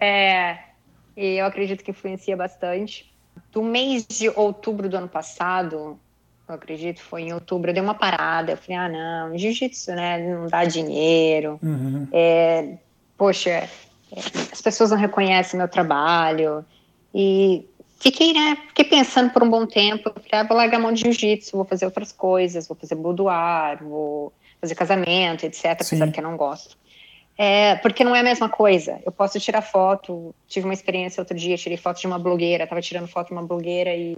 É, 0.00 0.58
e 1.16 1.36
eu 1.36 1.46
acredito 1.46 1.82
que 1.82 1.90
influencia 1.90 2.36
bastante. 2.36 3.10
Do 3.50 3.62
mês 3.62 4.06
de 4.06 4.28
outubro 4.28 4.88
do 4.88 4.96
ano 4.96 5.08
passado, 5.08 5.98
eu 6.48 6.54
acredito, 6.54 7.00
foi 7.00 7.22
em 7.22 7.32
outubro, 7.32 7.70
eu 7.70 7.74
dei 7.74 7.82
uma 7.82 7.94
parada. 7.94 8.52
Eu 8.52 8.56
falei, 8.56 8.76
ah, 8.76 8.88
não, 8.88 9.38
jiu-jitsu, 9.38 9.92
né? 9.92 10.18
Não 10.18 10.46
dá 10.48 10.64
dinheiro. 10.64 11.58
Uhum. 11.62 12.06
É, 12.12 12.74
poxa, 13.16 13.68
as 14.52 14.60
pessoas 14.60 14.90
não 14.90 14.98
reconhecem 14.98 15.58
meu 15.58 15.68
trabalho. 15.68 16.64
E 17.14 17.66
fiquei, 18.00 18.32
né, 18.32 18.56
fiquei 18.68 18.84
pensando 18.84 19.30
por 19.30 19.42
um 19.42 19.50
bom 19.50 19.66
tempo, 19.66 20.10
falei, 20.10 20.28
ah, 20.32 20.42
vou 20.42 20.56
largar 20.56 20.78
a 20.78 20.80
mão 20.80 20.92
de 20.92 21.02
jiu-jitsu, 21.02 21.56
vou 21.56 21.64
fazer 21.64 21.84
outras 21.84 22.12
coisas, 22.12 22.66
vou 22.66 22.76
fazer 22.76 22.94
boudoir, 22.94 23.82
vou 23.82 24.32
fazer 24.60 24.74
casamento, 24.74 25.44
etc, 25.44 25.62
Sim. 25.62 25.70
apesar 25.72 26.12
que 26.12 26.20
eu 26.20 26.24
não 26.24 26.36
gosto. 26.36 26.76
É, 27.36 27.76
porque 27.76 28.04
não 28.04 28.14
é 28.14 28.20
a 28.20 28.24
mesma 28.24 28.48
coisa. 28.48 29.00
Eu 29.04 29.12
posso 29.12 29.40
tirar 29.40 29.62
foto, 29.62 30.34
tive 30.46 30.66
uma 30.66 30.74
experiência 30.74 31.20
outro 31.20 31.36
dia, 31.36 31.56
tirei 31.56 31.78
foto 31.78 32.00
de 32.00 32.06
uma 32.06 32.18
blogueira, 32.18 32.64
estava 32.64 32.80
tirando 32.82 33.08
foto 33.08 33.28
de 33.28 33.32
uma 33.32 33.42
blogueira 33.42 33.94
e 33.94 34.16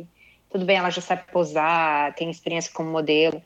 tudo 0.50 0.64
bem, 0.64 0.76
ela 0.76 0.90
já 0.90 1.00
sabe 1.00 1.22
posar, 1.32 2.14
tem 2.14 2.30
experiência 2.30 2.72
como 2.72 2.90
modelo. 2.90 3.42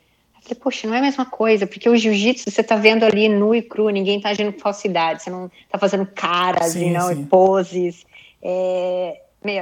Falei, 0.49 0.61
poxa, 0.63 0.87
não 0.87 0.95
é 0.95 0.99
a 0.99 1.03
mesma 1.03 1.27
coisa, 1.27 1.67
porque 1.67 1.89
o 1.89 1.97
jiu-jitsu 1.97 2.51
você 2.51 2.63
tá 2.63 2.77
vendo 2.77 3.05
ali 3.05 3.29
nu 3.29 3.55
e 3.55 3.61
cru, 3.61 3.91
ninguém 3.91 4.21
tá 4.21 4.31
agindo 4.31 4.53
com 4.53 4.61
falsidade, 4.61 5.23
você 5.23 5.31
não 5.31 5.51
tá 5.71 5.79
fazendo 5.79 6.07
caras 6.07 6.73
sim, 6.73 6.89
e 6.89 6.91
não 6.91 7.09
sim. 7.09 7.25
poses. 7.27 8.07
É, 8.43 9.21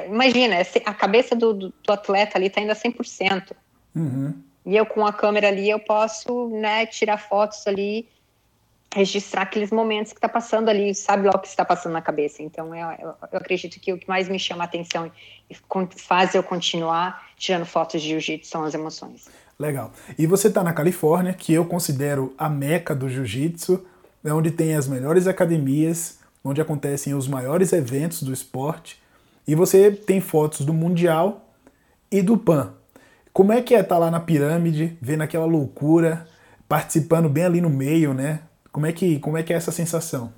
imagina, 0.09 0.57
a 0.85 0.95
cabeça 0.95 1.35
do, 1.35 1.55
do, 1.55 1.73
atleta 1.89 2.39
ali 2.39 2.49
tá 2.49 2.61
indo 2.61 2.71
a 2.71 2.77
100%. 2.77 3.53
Uhum. 3.95 4.35
E 4.65 4.77
eu 4.77 4.87
com 4.87 5.07
a 5.07 5.13
câmera 5.13 5.49
ali, 5.49 5.69
eu 5.69 5.79
posso 5.79 6.49
né, 6.51 6.87
tirar 6.87 7.19
fotos 7.19 7.67
ali, 7.67 8.09
registrar 8.95 9.43
aqueles 9.43 9.71
momentos 9.71 10.13
que 10.13 10.21
tá 10.21 10.29
passando 10.29 10.69
ali, 10.69 10.95
sabe 10.95 11.27
lá 11.27 11.33
o 11.35 11.39
que 11.39 11.49
está 11.49 11.65
passando 11.65 11.93
na 11.93 12.03
cabeça. 12.03 12.43
Então, 12.43 12.75
eu, 12.75 12.91
eu, 12.93 13.15
eu, 13.33 13.39
acredito 13.39 13.79
que 13.81 13.93
o 13.93 13.99
que 13.99 14.09
mais 14.09 14.29
me 14.29 14.39
chama 14.39 14.65
a 14.65 14.67
atenção 14.67 15.11
e 15.51 15.57
faz 15.97 16.35
eu 16.35 16.43
continuar 16.43 17.27
tirando 17.37 17.67
fotos 17.67 18.01
de 18.01 18.09
jiu-jitsu 18.09 18.51
são 18.51 18.65
as 18.65 18.75
emoções. 18.75 19.29
Legal. 19.59 19.91
E 20.19 20.27
você 20.27 20.49
está 20.49 20.63
na 20.63 20.73
Califórnia, 20.73 21.33
que 21.33 21.53
eu 21.53 21.65
considero 21.65 22.35
a 22.37 22.49
meca 22.49 22.95
do 22.95 23.09
jiu-jitsu, 23.09 23.83
é 24.23 24.33
onde 24.33 24.51
tem 24.51 24.75
as 24.75 24.87
melhores 24.87 25.27
academias, 25.27 26.19
onde 26.45 26.61
acontecem 26.61 27.15
os 27.15 27.27
maiores 27.27 27.73
eventos 27.73 28.23
do 28.23 28.33
esporte. 28.33 29.01
E 29.49 29.55
você 29.55 29.91
tem 29.91 30.21
fotos 30.21 30.61
do 30.61 30.75
Mundial 30.75 31.49
e 32.11 32.21
do 32.21 32.37
PAN. 32.37 32.75
Como 33.33 33.53
é 33.53 33.63
que 33.63 33.75
é 33.75 33.81
estar 33.81 33.95
tá 33.95 33.99
lá 33.99 34.11
na 34.11 34.21
pirâmide, 34.21 34.97
vendo 35.01 35.23
aquela 35.23 35.47
loucura, 35.47 36.27
participando 36.69 37.29
bem 37.29 37.45
ali 37.45 37.61
no 37.61 37.71
meio, 37.71 38.13
né? 38.13 38.41
Como 38.73 38.87
é 38.87 38.93
que, 38.93 39.19
como 39.21 39.39
é, 39.39 39.43
que 39.43 39.53
é 39.53 39.57
essa 39.57 39.73
sensação? 39.73 40.33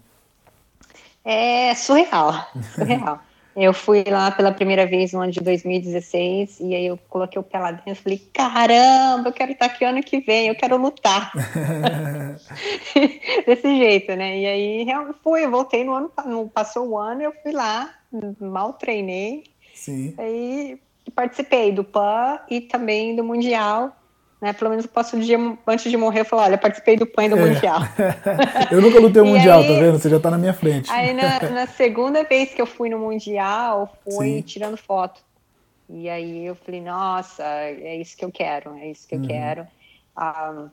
É 1.25 1.75
surreal, 1.75 2.49
surreal. 2.75 3.21
Eu 3.61 3.75
fui 3.75 4.05
lá 4.05 4.31
pela 4.31 4.53
primeira 4.53 4.87
vez 4.87 5.13
no 5.13 5.21
ano 5.21 5.33
de 5.33 5.41
2016 5.41 6.61
e 6.61 6.77
aí 6.77 6.87
eu 6.87 6.97
coloquei 7.09 7.41
o 7.41 7.43
pé 7.43 7.59
lá 7.59 7.73
dentro 7.73 7.91
e 7.91 7.95
falei, 7.97 8.19
caramba, 8.33 9.29
eu 9.29 9.33
quero 9.33 9.51
estar 9.51 9.67
aqui 9.67 9.85
ano 9.85 10.01
que 10.01 10.21
vem, 10.21 10.47
eu 10.47 10.55
quero 10.55 10.77
lutar. 10.77 11.33
Desse 13.45 13.77
jeito, 13.77 14.15
né? 14.15 14.39
E 14.39 14.47
aí 14.47 14.87
fui, 15.25 15.45
eu 15.45 15.51
voltei 15.51 15.83
no 15.83 15.93
ano, 15.93 16.13
passou 16.55 16.89
o 16.89 16.97
ano, 16.97 17.23
eu 17.23 17.33
fui 17.43 17.51
lá, 17.51 17.93
mal 18.41 18.75
treinei. 18.75 19.43
Sim. 19.75 20.15
Aí 20.17 20.79
participei 21.13 21.73
do 21.73 21.83
PAN 21.83 22.39
e 22.49 22.61
também 22.61 23.17
do 23.17 23.25
Mundial 23.25 23.93
né? 24.41 24.53
Pelo 24.53 24.71
menos 24.71 24.85
eu 24.85 24.91
posso 24.91 25.17
um 25.17 25.21
dia 25.21 25.39
antes 25.67 25.91
de 25.91 25.97
morrer 25.97 26.25
falar, 26.25 26.45
olha, 26.45 26.59
participei 26.59 26.97
do 26.97 27.07
PAN 27.07 27.29
do 27.29 27.37
é. 27.37 27.47
Mundial. 27.47 27.81
eu 28.71 28.81
nunca 28.81 29.01
lutei 29.01 29.21
o 29.21 29.27
Mundial, 29.27 29.61
aí, 29.61 29.67
tá 29.69 29.75
vendo? 29.75 29.99
Você 29.99 30.09
já 30.09 30.21
tá 30.21 30.31
na 30.31 30.39
minha 30.39 30.55
frente. 30.55 30.91
Aí 30.91 31.13
na, 31.13 31.41
na, 31.51 31.67
segunda 31.67 32.23
vez 32.25 32.55
que 32.55 32.63
eu 32.63 32.67
fui 32.67 32.89
no 32.89 32.99
Mundial, 32.99 33.93
fui 34.05 34.37
Sim. 34.37 34.43
tirando 34.43 34.77
foto. 34.77 35.21
E 35.91 36.09
aí 36.09 36.47
eu 36.47 36.55
falei, 36.55 36.81
nossa, 36.81 37.43
é 37.45 37.97
isso 37.97 38.17
que 38.17 38.25
eu 38.25 38.31
quero, 38.31 38.77
é 38.77 38.91
isso 38.91 39.09
que 39.09 39.15
eu 39.15 39.21
uhum. 39.21 39.27
quero. 39.27 39.67
Um, 40.17 40.69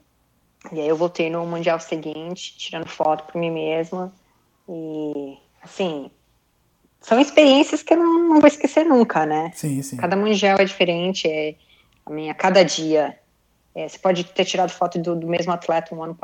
e 0.71 0.81
aí 0.81 0.87
eu 0.87 0.95
voltei 0.95 1.29
no 1.29 1.45
Mundial 1.45 1.79
seguinte, 1.79 2.55
tirando 2.57 2.87
foto 2.87 3.23
por 3.31 3.39
mim 3.39 3.51
mesma. 3.51 4.13
E, 4.67 5.37
assim, 5.63 6.11
são 6.99 7.19
experiências 7.19 7.81
que 7.81 7.93
eu 7.93 7.97
não, 7.97 8.29
não 8.29 8.39
vou 8.41 8.47
esquecer 8.47 8.83
nunca, 8.83 9.25
né? 9.25 9.51
Sim, 9.55 9.81
sim. 9.81 9.97
Cada 9.97 10.15
Mundial 10.15 10.57
é 10.59 10.65
diferente, 10.65 11.27
é, 11.27 11.55
a 12.05 12.11
minha, 12.11 12.33
cada 12.33 12.63
dia 12.63 13.17
é, 13.75 13.89
você 13.89 13.99
pode 13.99 14.23
ter 14.23 14.45
tirado 14.45 14.69
foto 14.69 14.97
do, 14.97 15.15
do 15.17 15.27
mesmo 15.27 15.51
atleta 15.51 15.93
um 15.93 16.01
ano, 16.01 16.17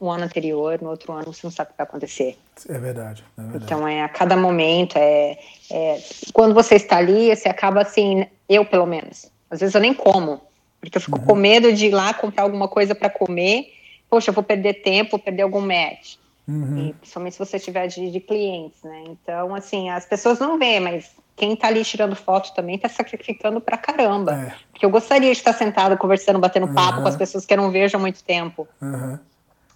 um 0.00 0.10
ano 0.10 0.24
anterior, 0.24 0.82
no 0.82 0.90
outro 0.90 1.12
ano 1.12 1.32
você 1.32 1.46
não 1.46 1.52
sabe 1.52 1.70
o 1.70 1.72
que 1.72 1.78
vai 1.78 1.86
acontecer. 1.86 2.36
É 2.68 2.78
verdade. 2.78 3.24
É 3.38 3.42
verdade. 3.42 3.64
Então, 3.64 3.86
é 3.86 4.02
a 4.02 4.08
cada 4.08 4.36
momento, 4.36 4.96
é, 4.96 5.38
é, 5.70 6.02
quando 6.32 6.52
você 6.52 6.74
está 6.74 6.96
ali, 6.96 7.34
você 7.34 7.48
acaba 7.48 7.80
assim, 7.80 8.26
eu 8.48 8.64
pelo 8.64 8.86
menos, 8.86 9.30
às 9.48 9.60
vezes 9.60 9.72
eu 9.72 9.80
nem 9.80 9.94
como, 9.94 10.40
porque 10.80 10.98
eu 10.98 11.00
fico 11.00 11.18
uhum. 11.20 11.24
com 11.24 11.34
medo 11.36 11.72
de 11.72 11.86
ir 11.86 11.90
lá 11.92 12.12
comprar 12.12 12.42
alguma 12.42 12.66
coisa 12.66 12.92
para 12.92 13.08
comer, 13.08 13.72
poxa, 14.10 14.30
eu 14.30 14.34
vou 14.34 14.42
perder 14.42 14.82
tempo, 14.82 15.12
vou 15.12 15.20
perder 15.20 15.42
algum 15.42 15.60
match. 15.60 16.16
Uhum. 16.48 16.88
E, 16.88 16.92
principalmente 16.94 17.32
se 17.34 17.38
você 17.38 17.58
tiver 17.58 17.86
de, 17.86 18.10
de 18.10 18.20
clientes, 18.20 18.82
né? 18.82 19.04
Então, 19.08 19.54
assim, 19.54 19.90
as 19.90 20.06
pessoas 20.06 20.38
não 20.38 20.58
veem, 20.58 20.80
mas 20.80 21.10
quem 21.36 21.52
está 21.52 21.68
ali 21.68 21.84
tirando 21.84 22.16
foto 22.16 22.54
também 22.54 22.76
está 22.76 22.88
sacrificando 22.88 23.60
pra 23.60 23.76
caramba. 23.76 24.32
É. 24.32 24.54
Porque 24.72 24.86
eu 24.86 24.90
gostaria 24.90 25.30
de 25.30 25.36
estar 25.36 25.52
sentado 25.52 25.96
conversando, 25.98 26.38
batendo 26.38 26.72
papo 26.72 26.96
uhum. 26.96 27.02
com 27.02 27.08
as 27.08 27.16
pessoas 27.16 27.44
que 27.44 27.52
eu 27.52 27.58
não 27.58 27.70
vejo 27.70 27.96
há 27.96 28.00
muito 28.00 28.24
tempo. 28.24 28.66
Uhum. 28.80 29.18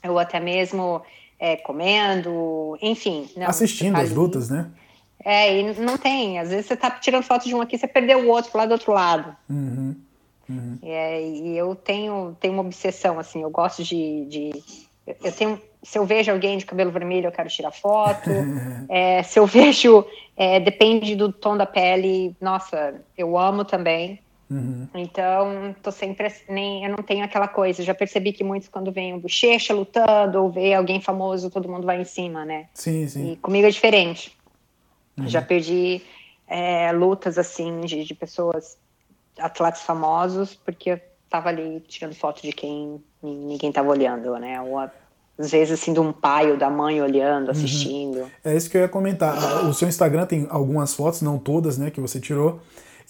Ou 0.08 0.18
até 0.18 0.40
mesmo 0.40 1.02
é, 1.38 1.56
comendo, 1.56 2.78
enfim. 2.80 3.28
Não, 3.36 3.46
Assistindo 3.46 3.94
tá 3.94 4.00
as 4.00 4.10
lutas, 4.10 4.48
né? 4.48 4.70
É, 5.22 5.60
e 5.60 5.74
não 5.80 5.98
tem. 5.98 6.38
Às 6.38 6.48
vezes 6.48 6.66
você 6.66 6.74
está 6.74 6.90
tirando 6.90 7.22
foto 7.22 7.46
de 7.46 7.54
um 7.54 7.60
aqui, 7.60 7.76
você 7.76 7.86
perdeu 7.86 8.20
o 8.20 8.28
outro 8.28 8.56
lá 8.56 8.64
do 8.64 8.72
outro 8.72 8.92
lado. 8.92 9.36
Uhum. 9.48 9.94
Uhum. 10.48 10.78
É, 10.82 11.22
e 11.22 11.56
eu 11.56 11.74
tenho, 11.76 12.36
tenho 12.40 12.54
uma 12.54 12.62
obsessão, 12.62 13.18
assim, 13.18 13.42
eu 13.42 13.50
gosto 13.50 13.84
de, 13.84 14.24
de. 14.24 14.62
Eu 15.22 15.30
tenho 15.30 15.60
se 15.82 15.98
eu 15.98 16.04
vejo 16.04 16.30
alguém 16.30 16.58
de 16.58 16.66
cabelo 16.66 16.90
vermelho, 16.90 17.26
eu 17.26 17.32
quero 17.32 17.48
tirar 17.48 17.70
foto. 17.70 18.30
é, 18.88 19.22
se 19.22 19.38
eu 19.38 19.46
vejo, 19.46 20.04
é, 20.36 20.60
depende 20.60 21.16
do 21.16 21.32
tom 21.32 21.56
da 21.56 21.66
pele, 21.66 22.36
nossa, 22.40 22.94
eu 23.16 23.38
amo 23.38 23.64
também. 23.64 24.20
Uhum. 24.50 24.88
Então, 24.94 25.74
tô 25.80 25.92
sempre 25.92 26.32
nem 26.48 26.84
eu 26.84 26.90
não 26.90 27.04
tenho 27.04 27.24
aquela 27.24 27.46
coisa. 27.46 27.82
Já 27.82 27.94
percebi 27.94 28.32
que 28.32 28.42
muitos 28.42 28.68
quando 28.68 28.90
vem 28.90 29.14
um 29.14 29.18
bochecha 29.18 29.72
lutando 29.72 30.42
ou 30.42 30.50
vê 30.50 30.74
alguém 30.74 31.00
famoso, 31.00 31.50
todo 31.50 31.68
mundo 31.68 31.86
vai 31.86 32.00
em 32.00 32.04
cima, 32.04 32.44
né? 32.44 32.66
Sim, 32.74 33.06
sim. 33.06 33.32
E 33.32 33.36
comigo 33.36 33.66
é 33.66 33.70
diferente. 33.70 34.36
Uhum. 35.16 35.28
Já 35.28 35.40
perdi 35.40 36.02
é, 36.48 36.90
lutas 36.90 37.38
assim 37.38 37.80
de, 37.82 38.04
de 38.04 38.14
pessoas, 38.14 38.76
atletas 39.38 39.82
famosos, 39.82 40.56
porque 40.56 40.90
eu 40.90 41.00
tava 41.30 41.48
ali 41.48 41.80
tirando 41.86 42.14
foto 42.14 42.42
de 42.42 42.52
quem 42.52 43.00
ninguém 43.22 43.70
tava 43.70 43.88
olhando, 43.88 44.36
né? 44.36 44.60
Ou 44.60 44.78
a 44.78 44.90
às 45.40 45.50
vezes 45.50 45.72
assim 45.72 45.92
de 45.92 46.00
um 46.00 46.12
pai 46.12 46.50
ou 46.50 46.56
da 46.58 46.68
mãe 46.68 47.00
olhando, 47.00 47.46
uhum. 47.46 47.50
assistindo. 47.50 48.18
Uhum. 48.18 48.26
É 48.44 48.54
isso 48.54 48.68
que 48.68 48.76
eu 48.76 48.82
ia 48.82 48.88
comentar. 48.88 49.64
O 49.64 49.72
seu 49.72 49.88
Instagram 49.88 50.26
tem 50.26 50.46
algumas 50.50 50.94
fotos, 50.94 51.22
não 51.22 51.38
todas, 51.38 51.78
né, 51.78 51.90
que 51.90 52.00
você 52.00 52.20
tirou, 52.20 52.60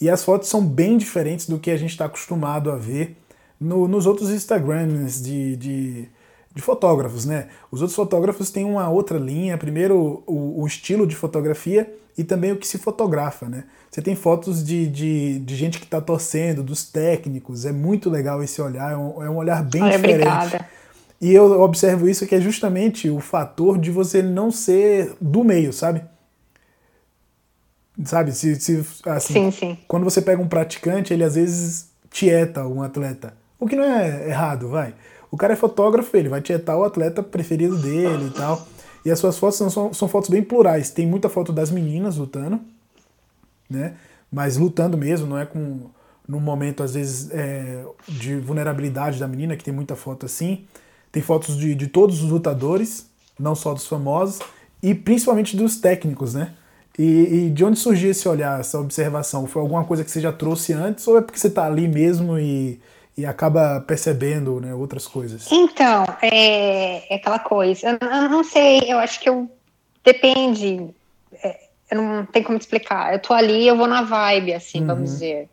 e 0.01 0.09
as 0.09 0.25
fotos 0.25 0.49
são 0.49 0.65
bem 0.65 0.97
diferentes 0.97 1.49
do 1.49 1.59
que 1.59 1.71
a 1.71 1.77
gente 1.77 1.91
está 1.91 2.07
acostumado 2.07 2.71
a 2.71 2.77
ver 2.77 3.17
no, 3.61 3.87
nos 3.87 4.07
outros 4.07 4.31
Instagrams 4.31 5.21
de, 5.21 5.57
de, 5.57 6.09
de, 6.55 6.63
fotógrafos, 6.63 7.27
né? 7.27 7.49
Os 7.71 7.83
outros 7.83 7.95
fotógrafos 7.95 8.51
têm 8.51 8.65
uma 8.65 8.89
outra 8.89 9.19
linha, 9.19 9.59
primeiro 9.59 10.23
o, 10.27 10.63
o, 10.63 10.67
estilo 10.67 11.07
de 11.07 11.15
fotografia 11.15 11.93
e 12.17 12.25
também 12.25 12.53
o 12.53 12.57
que 12.57 12.67
se 12.67 12.79
fotografa, 12.79 13.47
né? 13.47 13.65
Você 13.91 14.01
tem 14.01 14.17
fotos 14.17 14.65
de, 14.65 14.87
de, 14.87 15.39
de 15.41 15.55
gente 15.55 15.79
que 15.79 15.85
está 15.85 16.01
torcendo, 16.01 16.63
dos 16.63 16.85
técnicos, 16.85 17.67
é 17.67 17.73
muito 17.73 18.09
legal 18.09 18.43
esse 18.43 18.63
olhar, 18.63 18.93
é 18.93 18.97
um, 18.97 19.23
é 19.23 19.29
um 19.29 19.37
olhar 19.37 19.63
bem 19.63 19.83
Olha, 19.83 19.97
diferente. 19.99 20.27
Obrigada 20.27 20.67
e 21.21 21.35
eu 21.35 21.61
observo 21.61 22.09
isso 22.09 22.27
que 22.27 22.35
é 22.35 22.41
justamente 22.41 23.11
o 23.11 23.21
fator 23.21 23.79
de 23.79 23.91
você 23.91 24.23
não 24.23 24.51
ser 24.51 25.15
do 25.21 25.45
meio, 25.45 25.73
sabe? 25.73 26.03
Sabe? 28.05 28.33
Se, 28.33 28.57
se, 28.57 28.87
assim, 29.05 29.35
sim, 29.35 29.51
sim. 29.51 29.79
Quando 29.87 30.05
você 30.05 30.23
pega 30.23 30.41
um 30.41 30.49
praticante, 30.49 31.13
ele 31.13 31.23
às 31.23 31.35
vezes 31.35 31.91
tieta 32.11 32.67
um 32.67 32.83
atleta. 32.83 33.35
O 33.59 33.67
que 33.67 33.77
não 33.77 33.85
é 33.85 34.29
errado, 34.29 34.69
vai. 34.69 34.95
O 35.31 35.37
cara 35.37 35.53
é 35.53 35.57
fotógrafo, 35.57 36.17
ele 36.17 36.29
vai 36.29 36.41
tietar 36.41 36.77
o 36.79 36.85
atleta 36.85 37.23
preferido 37.23 37.77
dele 37.77 38.29
e 38.29 38.31
tal. 38.31 38.67
E 39.05 39.11
as 39.11 39.19
suas 39.19 39.39
fotos 39.39 39.59
são, 39.59 39.93
são, 39.93 40.09
fotos 40.09 40.31
bem 40.31 40.43
plurais. 40.43 40.91
Tem 40.91 41.07
muita 41.07 41.29
foto 41.29 41.53
das 41.53 41.71
meninas 41.71 42.17
lutando, 42.17 42.61
né? 43.69 43.95
Mas 44.33 44.57
lutando 44.57 44.97
mesmo, 44.97 45.27
não 45.27 45.39
é 45.39 45.45
com 45.45 45.91
num 46.27 46.41
momento, 46.41 46.83
às 46.83 46.95
vezes, 46.95 47.29
é, 47.33 47.85
de 48.07 48.37
vulnerabilidade 48.37 49.19
da 49.19 49.27
menina, 49.27 49.57
que 49.57 49.65
tem 49.65 49.75
muita 49.75 49.97
foto 49.97 50.27
assim. 50.27 50.65
Tem 51.13 51.23
fotos 51.23 51.57
de, 51.57 51.75
de 51.75 51.87
todos 51.87 52.23
os 52.23 52.31
lutadores, 52.31 53.07
não 53.39 53.55
só 53.55 53.75
dos 53.75 53.87
famosos, 53.87 54.39
e 54.83 54.95
principalmente 54.95 55.57
dos 55.57 55.77
técnicos, 55.77 56.35
né? 56.35 56.55
E, 56.99 57.47
e, 57.47 57.51
de 57.51 57.65
onde 57.65 57.79
surgiu 57.79 58.11
esse 58.11 58.29
olhar, 58.29 58.61
essa 58.61 58.79
observação? 58.79 59.47
Foi 59.47 59.63
alguma 59.63 59.85
coisa 59.85 60.05
que 60.05 60.11
você 60.11 60.21
já 60.21 60.33
trouxe 60.33 60.73
antes 60.73 61.07
ou 61.09 61.17
é 61.17 61.23
porque 61.23 61.39
você 61.39 61.47
está 61.47 61.65
ali 61.65 61.89
mesmo 61.89 62.39
e, 62.39 62.81
e 63.17 63.25
acaba 63.25 63.81
percebendo 63.81 64.61
né, 64.61 64.75
outras 64.75 65.07
coisas? 65.07 65.51
Então, 65.51 66.05
é, 66.21 67.13
é 67.13 67.17
aquela 67.17 67.39
coisa. 67.39 67.99
Eu, 68.01 68.09
eu, 68.09 68.29
não 68.29 68.45
sei, 68.45 68.81
eu 68.87 68.99
acho 68.99 69.21
que 69.21 69.29
eu. 69.29 69.51
Depende. 70.05 70.91
É, 71.43 71.61
eu 71.91 72.03
não 72.03 72.27
tem 72.27 72.43
como 72.43 72.59
explicar. 72.59 73.13
Eu 73.13 73.19
tô 73.21 73.33
ali, 73.33 73.67
eu 73.67 73.77
vou 73.77 73.87
na 73.87 74.03
vibe, 74.03 74.55
assim, 74.55 74.81
uhum. 74.81 74.87
vamos 74.87 75.11
dizer. 75.11 75.49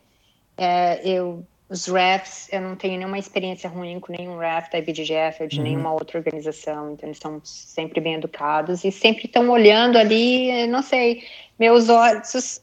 É, 0.58 1.00
eu 1.08 1.46
os 1.70 1.86
refs, 1.88 2.48
eu 2.52 2.62
não 2.62 2.76
tenho 2.76 2.98
nenhuma 2.98 3.20
experiência 3.20 3.70
ruim 3.70 4.00
com 4.00 4.14
nenhum 4.14 4.38
ref 4.38 4.72
da 4.72 4.80
IBGF 4.80 5.44
ou 5.44 5.48
de 5.50 5.58
uhum. 5.58 5.64
nenhuma 5.64 5.92
outra 5.92 6.18
organização, 6.18 6.94
então 6.94 7.08
eles 7.08 7.18
estão 7.18 7.42
sempre 7.44 8.00
bem 8.00 8.16
educados 8.16 8.86
e 8.86 8.92
sempre 8.92 9.26
estão 9.26 9.50
olhando 9.50 9.98
ali, 9.98 10.66
não 10.68 10.82
sei, 10.82 11.24
meus 11.60 11.90
olhos, 11.90 12.62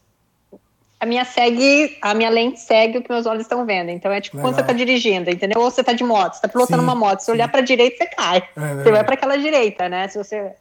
a 0.98 1.04
minha 1.04 1.24
segue, 1.26 1.98
a 2.00 2.14
minha 2.14 2.30
lente 2.30 2.60
segue 2.60 2.96
o 2.96 3.02
que 3.02 3.12
meus 3.12 3.26
olhos 3.26 3.42
estão 3.42 3.66
vendo, 3.66 3.90
então 3.90 4.10
é 4.10 4.22
tipo 4.22 4.38
Legal. 4.38 4.50
quando 4.50 4.54
você 4.54 4.60
está 4.62 4.72
dirigindo, 4.72 5.28
entendeu? 5.28 5.60
Ou 5.60 5.70
você 5.70 5.82
está 5.82 5.92
de 5.92 6.02
moto, 6.02 6.32
você 6.32 6.38
está 6.38 6.48
pilotando 6.48 6.82
sim, 6.82 6.88
uma 6.88 6.94
moto, 6.94 7.20
se 7.20 7.30
olhar 7.30 7.48
para 7.48 7.60
a 7.60 7.64
direita 7.64 7.98
você 7.98 8.06
cai, 8.06 8.38
é, 8.38 8.74
você 8.82 8.90
vai 8.90 9.04
para 9.04 9.14
aquela 9.14 9.36
direita, 9.36 9.86
né? 9.86 10.08
Se 10.08 10.16
você 10.16 10.54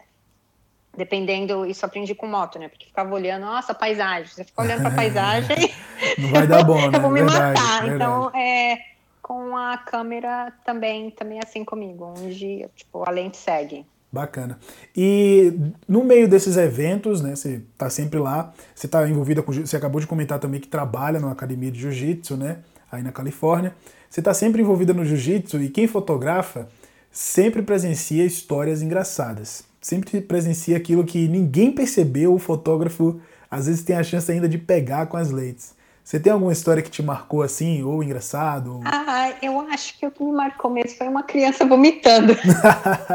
dependendo, 0.95 1.65
isso 1.65 1.85
aprendi 1.85 2.13
com 2.13 2.27
moto, 2.27 2.59
né? 2.59 2.69
Porque 2.69 2.85
ficava 2.85 3.13
olhando, 3.13 3.45
nossa, 3.45 3.73
paisagem. 3.73 4.27
Você 4.27 4.43
fica 4.43 4.61
olhando 4.61 4.81
para 4.81 4.91
a 4.91 4.95
paisagem. 4.95 5.73
Não 6.17 6.29
vai 6.29 6.47
dar 6.47 6.63
bom, 6.63 6.79
né? 6.89 6.97
eu 6.97 7.01
vou 7.01 7.11
me 7.11 7.21
verdade, 7.21 7.59
matar. 7.59 7.81
Verdade. 7.81 7.95
Então, 7.95 8.31
é, 8.35 8.77
com 9.21 9.57
a 9.57 9.77
câmera 9.77 10.53
também, 10.63 11.09
também 11.11 11.39
é 11.39 11.41
assim 11.43 11.65
comigo, 11.65 12.13
onde 12.17 12.67
tipo, 12.75 13.03
a 13.07 13.11
lente 13.11 13.37
segue. 13.37 13.85
Bacana. 14.11 14.59
E 14.95 15.57
no 15.87 16.03
meio 16.03 16.27
desses 16.27 16.55
eventos, 16.55 17.19
né? 17.19 17.35
Você 17.35 17.63
está 17.73 17.89
sempre 17.89 18.19
lá, 18.19 18.53
você 18.75 18.85
está 18.85 19.07
envolvida 19.09 19.41
com. 19.41 19.51
Você 19.51 19.75
acabou 19.75 19.99
de 19.99 20.05
comentar 20.05 20.37
também 20.37 20.59
que 20.59 20.67
trabalha 20.67 21.19
numa 21.19 21.31
academia 21.31 21.71
de 21.71 21.79
jiu-jitsu, 21.79 22.37
né? 22.37 22.59
Aí 22.91 23.01
na 23.01 23.11
Califórnia. 23.11 23.73
Você 24.07 24.19
está 24.19 24.31
sempre 24.31 24.61
envolvida 24.61 24.93
no 24.93 25.03
jiu-jitsu 25.03 25.59
e 25.59 25.69
quem 25.69 25.87
fotografa 25.87 26.69
sempre 27.09 27.63
presencia 27.63 28.23
histórias 28.23 28.83
engraçadas 28.83 29.72
sempre 29.83 30.21
presencia 30.21 30.77
aquilo 30.77 31.03
que 31.03 31.27
ninguém 31.27 31.71
percebeu, 31.71 32.33
o 32.33 32.39
fotógrafo 32.39 33.19
às 33.51 33.67
vezes 33.67 33.83
tem 33.83 33.95
a 33.95 34.03
chance 34.03 34.31
ainda 34.31 34.49
de 34.49 34.57
pegar 34.57 35.05
com 35.05 35.17
as 35.17 35.29
lentes. 35.29 35.75
Você 36.03 36.19
tem 36.19 36.33
alguma 36.33 36.51
história 36.51 36.81
que 36.81 36.89
te 36.89 37.03
marcou 37.03 37.43
assim, 37.43 37.83
ou 37.83 38.03
engraçado? 38.03 38.81
Ah, 38.83 39.33
eu 39.41 39.59
acho 39.61 39.97
que 39.97 40.05
o 40.05 40.11
que 40.11 40.23
me 40.23 40.31
marcou 40.31 40.71
mesmo 40.71 40.97
foi 40.97 41.07
uma 41.07 41.23
criança 41.23 41.65
vomitando. 41.65 42.35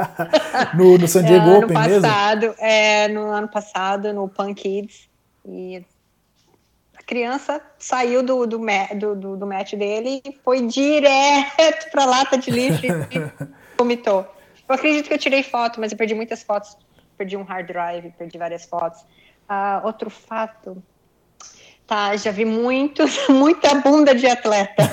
no, 0.75 0.97
no 0.97 1.09
San 1.09 1.25
Diego 1.25 1.49
é, 1.49 1.59
Open 1.59 1.75
passado, 1.75 2.41
mesmo? 2.41 2.55
É, 2.59 3.09
no 3.09 3.23
ano 3.23 3.49
passado, 3.49 4.13
no 4.13 4.29
Pan 4.29 4.55
Kids. 4.55 5.09
E 5.47 5.85
a 6.97 7.03
criança 7.03 7.61
saiu 7.79 8.23
do, 8.23 8.47
do, 8.47 8.59
do, 8.59 9.17
do, 9.17 9.37
do 9.37 9.47
match 9.47 9.75
dele 9.75 10.23
e 10.25 10.33
foi 10.43 10.67
direto 10.67 11.91
para 11.91 12.05
a 12.05 12.07
lata 12.07 12.39
de 12.39 12.51
lixo 12.51 12.87
e 12.87 13.47
vomitou. 13.77 14.38
Eu 14.69 14.75
acredito 14.75 15.09
que 15.09 15.15
eu 15.15 15.19
tirei 15.19 15.43
foto, 15.43 15.81
mas 15.81 15.93
eu 15.93 15.99
perdi 15.99 16.15
muitas 16.15 16.43
fotos. 16.43 16.77
Perdi 17.17 17.37
um 17.37 17.43
hard 17.43 17.67
drive, 17.67 18.13
perdi 18.19 18.37
várias 18.39 18.65
fotos. 18.65 19.01
Uh, 19.49 19.85
outro 19.85 20.11
fato. 20.11 20.83
Tá, 21.87 22.15
já 22.17 22.31
vi 22.31 22.45
muitos, 22.45 23.17
muita 23.31 23.77
bunda 23.77 24.15
de 24.15 24.27
atleta. 24.27 24.87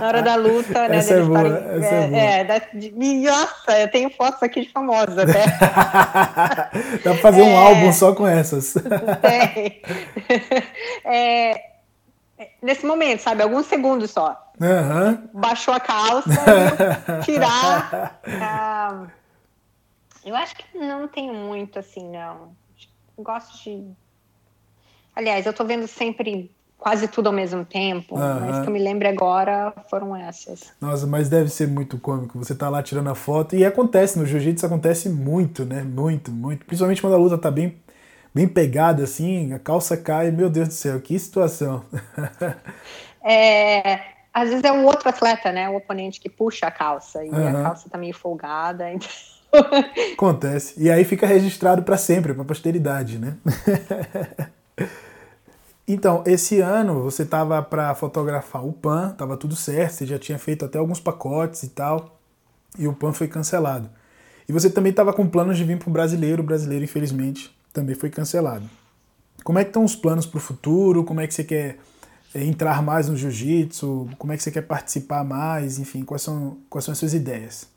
Na 0.00 0.08
hora 0.08 0.22
da 0.22 0.34
luta, 0.34 0.88
né? 0.88 0.96
Essa 0.96 1.14
é 1.14 1.22
boa, 1.22 1.46
essa 1.46 1.94
é, 1.94 2.02
é, 2.02 2.08
boa. 2.08 2.20
é 2.20 2.44
da, 2.44 2.58
de, 2.74 2.90
nossa, 2.90 3.78
eu 3.78 3.88
tenho 3.92 4.10
fotos 4.10 4.42
aqui 4.42 4.62
de 4.62 4.72
famosa 4.72 5.22
até. 5.22 5.46
Dá 7.04 7.12
pra 7.12 7.14
fazer 7.18 7.42
é, 7.42 7.44
um 7.44 7.56
álbum 7.56 7.92
só 7.92 8.12
com 8.12 8.26
essas. 8.26 8.74
Tem. 9.22 9.80
É, 11.04 11.62
nesse 12.60 12.84
momento, 12.84 13.20
sabe? 13.20 13.44
Alguns 13.44 13.66
segundos 13.66 14.10
só. 14.10 14.47
Uhum. 14.60 15.40
Baixou 15.40 15.72
a 15.74 15.80
calça 15.80 16.30
tirar. 17.24 18.20
Ah, 18.40 19.06
eu 20.24 20.34
acho 20.34 20.56
que 20.56 20.78
não 20.78 21.08
tenho 21.08 21.34
muito 21.34 21.78
assim, 21.78 22.08
não. 22.10 22.56
Gosto 23.16 23.62
de. 23.62 23.84
Aliás, 25.14 25.46
eu 25.46 25.52
tô 25.52 25.64
vendo 25.64 25.86
sempre 25.86 26.50
quase 26.78 27.08
tudo 27.08 27.26
ao 27.26 27.32
mesmo 27.32 27.64
tempo, 27.64 28.14
uhum. 28.14 28.40
mas 28.40 28.60
que 28.60 28.68
eu 28.68 28.72
me 28.72 28.78
lembro 28.78 29.08
agora 29.08 29.72
foram 29.90 30.14
essas. 30.14 30.72
Nossa, 30.80 31.06
mas 31.06 31.28
deve 31.28 31.50
ser 31.50 31.66
muito 31.66 31.98
cômico. 31.98 32.38
Você 32.38 32.54
tá 32.54 32.68
lá 32.68 32.82
tirando 32.82 33.10
a 33.10 33.14
foto 33.14 33.56
e 33.56 33.64
acontece, 33.64 34.18
no 34.18 34.24
jiu-jitsu 34.24 34.64
acontece 34.64 35.08
muito, 35.08 35.64
né? 35.64 35.82
Muito, 35.82 36.30
muito. 36.30 36.64
Principalmente 36.64 37.00
quando 37.00 37.14
a 37.14 37.18
luta 37.18 37.36
tá 37.36 37.50
bem, 37.50 37.76
bem 38.32 38.46
pegada 38.46 39.02
assim, 39.02 39.52
a 39.52 39.58
calça 39.58 39.96
cai, 39.96 40.30
meu 40.30 40.48
Deus 40.48 40.68
do 40.68 40.74
céu, 40.74 41.00
que 41.00 41.18
situação. 41.18 41.84
é, 43.24 44.17
às 44.38 44.50
vezes 44.50 44.64
é 44.64 44.72
o 44.72 44.84
outro 44.84 45.08
atleta, 45.08 45.50
né? 45.50 45.68
O 45.68 45.76
oponente 45.76 46.20
que 46.20 46.28
puxa 46.28 46.66
a 46.66 46.70
calça 46.70 47.24
e 47.24 47.28
uhum. 47.28 47.48
a 47.48 47.62
calça 47.62 47.90
tá 47.90 47.98
meio 47.98 48.14
folgada. 48.14 48.86
Então... 49.50 49.68
Acontece. 50.12 50.74
E 50.76 50.90
aí 50.90 51.06
fica 51.06 51.26
registrado 51.26 51.82
para 51.82 51.96
sempre, 51.96 52.34
para 52.34 52.44
posteridade, 52.44 53.18
né? 53.18 53.34
então, 55.88 56.22
esse 56.26 56.60
ano 56.60 57.02
você 57.02 57.24
tava 57.24 57.62
para 57.62 57.94
fotografar 57.94 58.62
o 58.62 58.74
PAN, 58.74 59.14
tava 59.16 59.38
tudo 59.38 59.56
certo, 59.56 59.92
você 59.92 60.06
já 60.06 60.18
tinha 60.18 60.38
feito 60.38 60.66
até 60.66 60.76
alguns 60.76 61.00
pacotes 61.00 61.62
e 61.62 61.70
tal, 61.70 62.20
e 62.78 62.86
o 62.86 62.92
PAN 62.92 63.14
foi 63.14 63.26
cancelado. 63.26 63.88
E 64.46 64.52
você 64.52 64.68
também 64.68 64.90
estava 64.90 65.14
com 65.14 65.26
planos 65.26 65.56
de 65.56 65.64
vir 65.64 65.78
para 65.78 65.88
o 65.88 65.92
brasileiro, 65.94 66.42
o 66.42 66.46
brasileiro, 66.46 66.84
infelizmente, 66.84 67.50
também 67.72 67.94
foi 67.94 68.10
cancelado. 68.10 68.68
como 69.42 69.58
é 69.58 69.64
que 69.64 69.70
estão 69.70 69.82
os 69.82 69.96
planos 69.96 70.26
para 70.26 70.36
o 70.36 70.42
futuro? 70.42 71.04
Como 71.04 71.22
é 71.22 71.26
que 71.26 71.32
você 71.32 71.42
quer 71.42 71.78
entrar 72.34 72.82
mais 72.82 73.08
no 73.08 73.16
jiu-jitsu? 73.16 74.10
Como 74.18 74.32
é 74.32 74.36
que 74.36 74.42
você 74.42 74.50
quer 74.50 74.62
participar 74.62 75.24
mais? 75.24 75.78
Enfim, 75.78 76.04
quais 76.04 76.22
são, 76.22 76.58
quais 76.68 76.84
são 76.84 76.92
as 76.92 76.98
suas 76.98 77.14
ideias? 77.14 77.68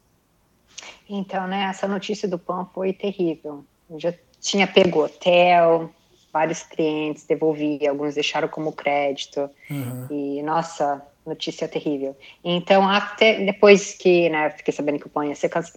Então, 1.09 1.47
né, 1.47 1.63
essa 1.63 1.87
notícia 1.87 2.27
do 2.27 2.39
PAN 2.39 2.65
foi 2.73 2.93
terrível. 2.93 3.65
Eu 3.89 3.99
já 3.99 4.13
tinha 4.39 4.65
pego 4.65 5.03
hotel, 5.03 5.89
vários 6.31 6.63
clientes, 6.63 7.25
devolvi, 7.25 7.85
alguns 7.85 8.15
deixaram 8.15 8.47
como 8.47 8.71
crédito. 8.71 9.49
Uhum. 9.69 10.07
E, 10.09 10.41
nossa, 10.41 11.01
notícia 11.25 11.67
terrível. 11.67 12.15
Então, 12.43 12.87
até 12.87 13.43
depois 13.43 13.93
que, 13.93 14.29
né, 14.29 14.49
fiquei 14.51 14.73
sabendo 14.73 14.99
que 14.99 15.07
o 15.07 15.09
PAN 15.09 15.25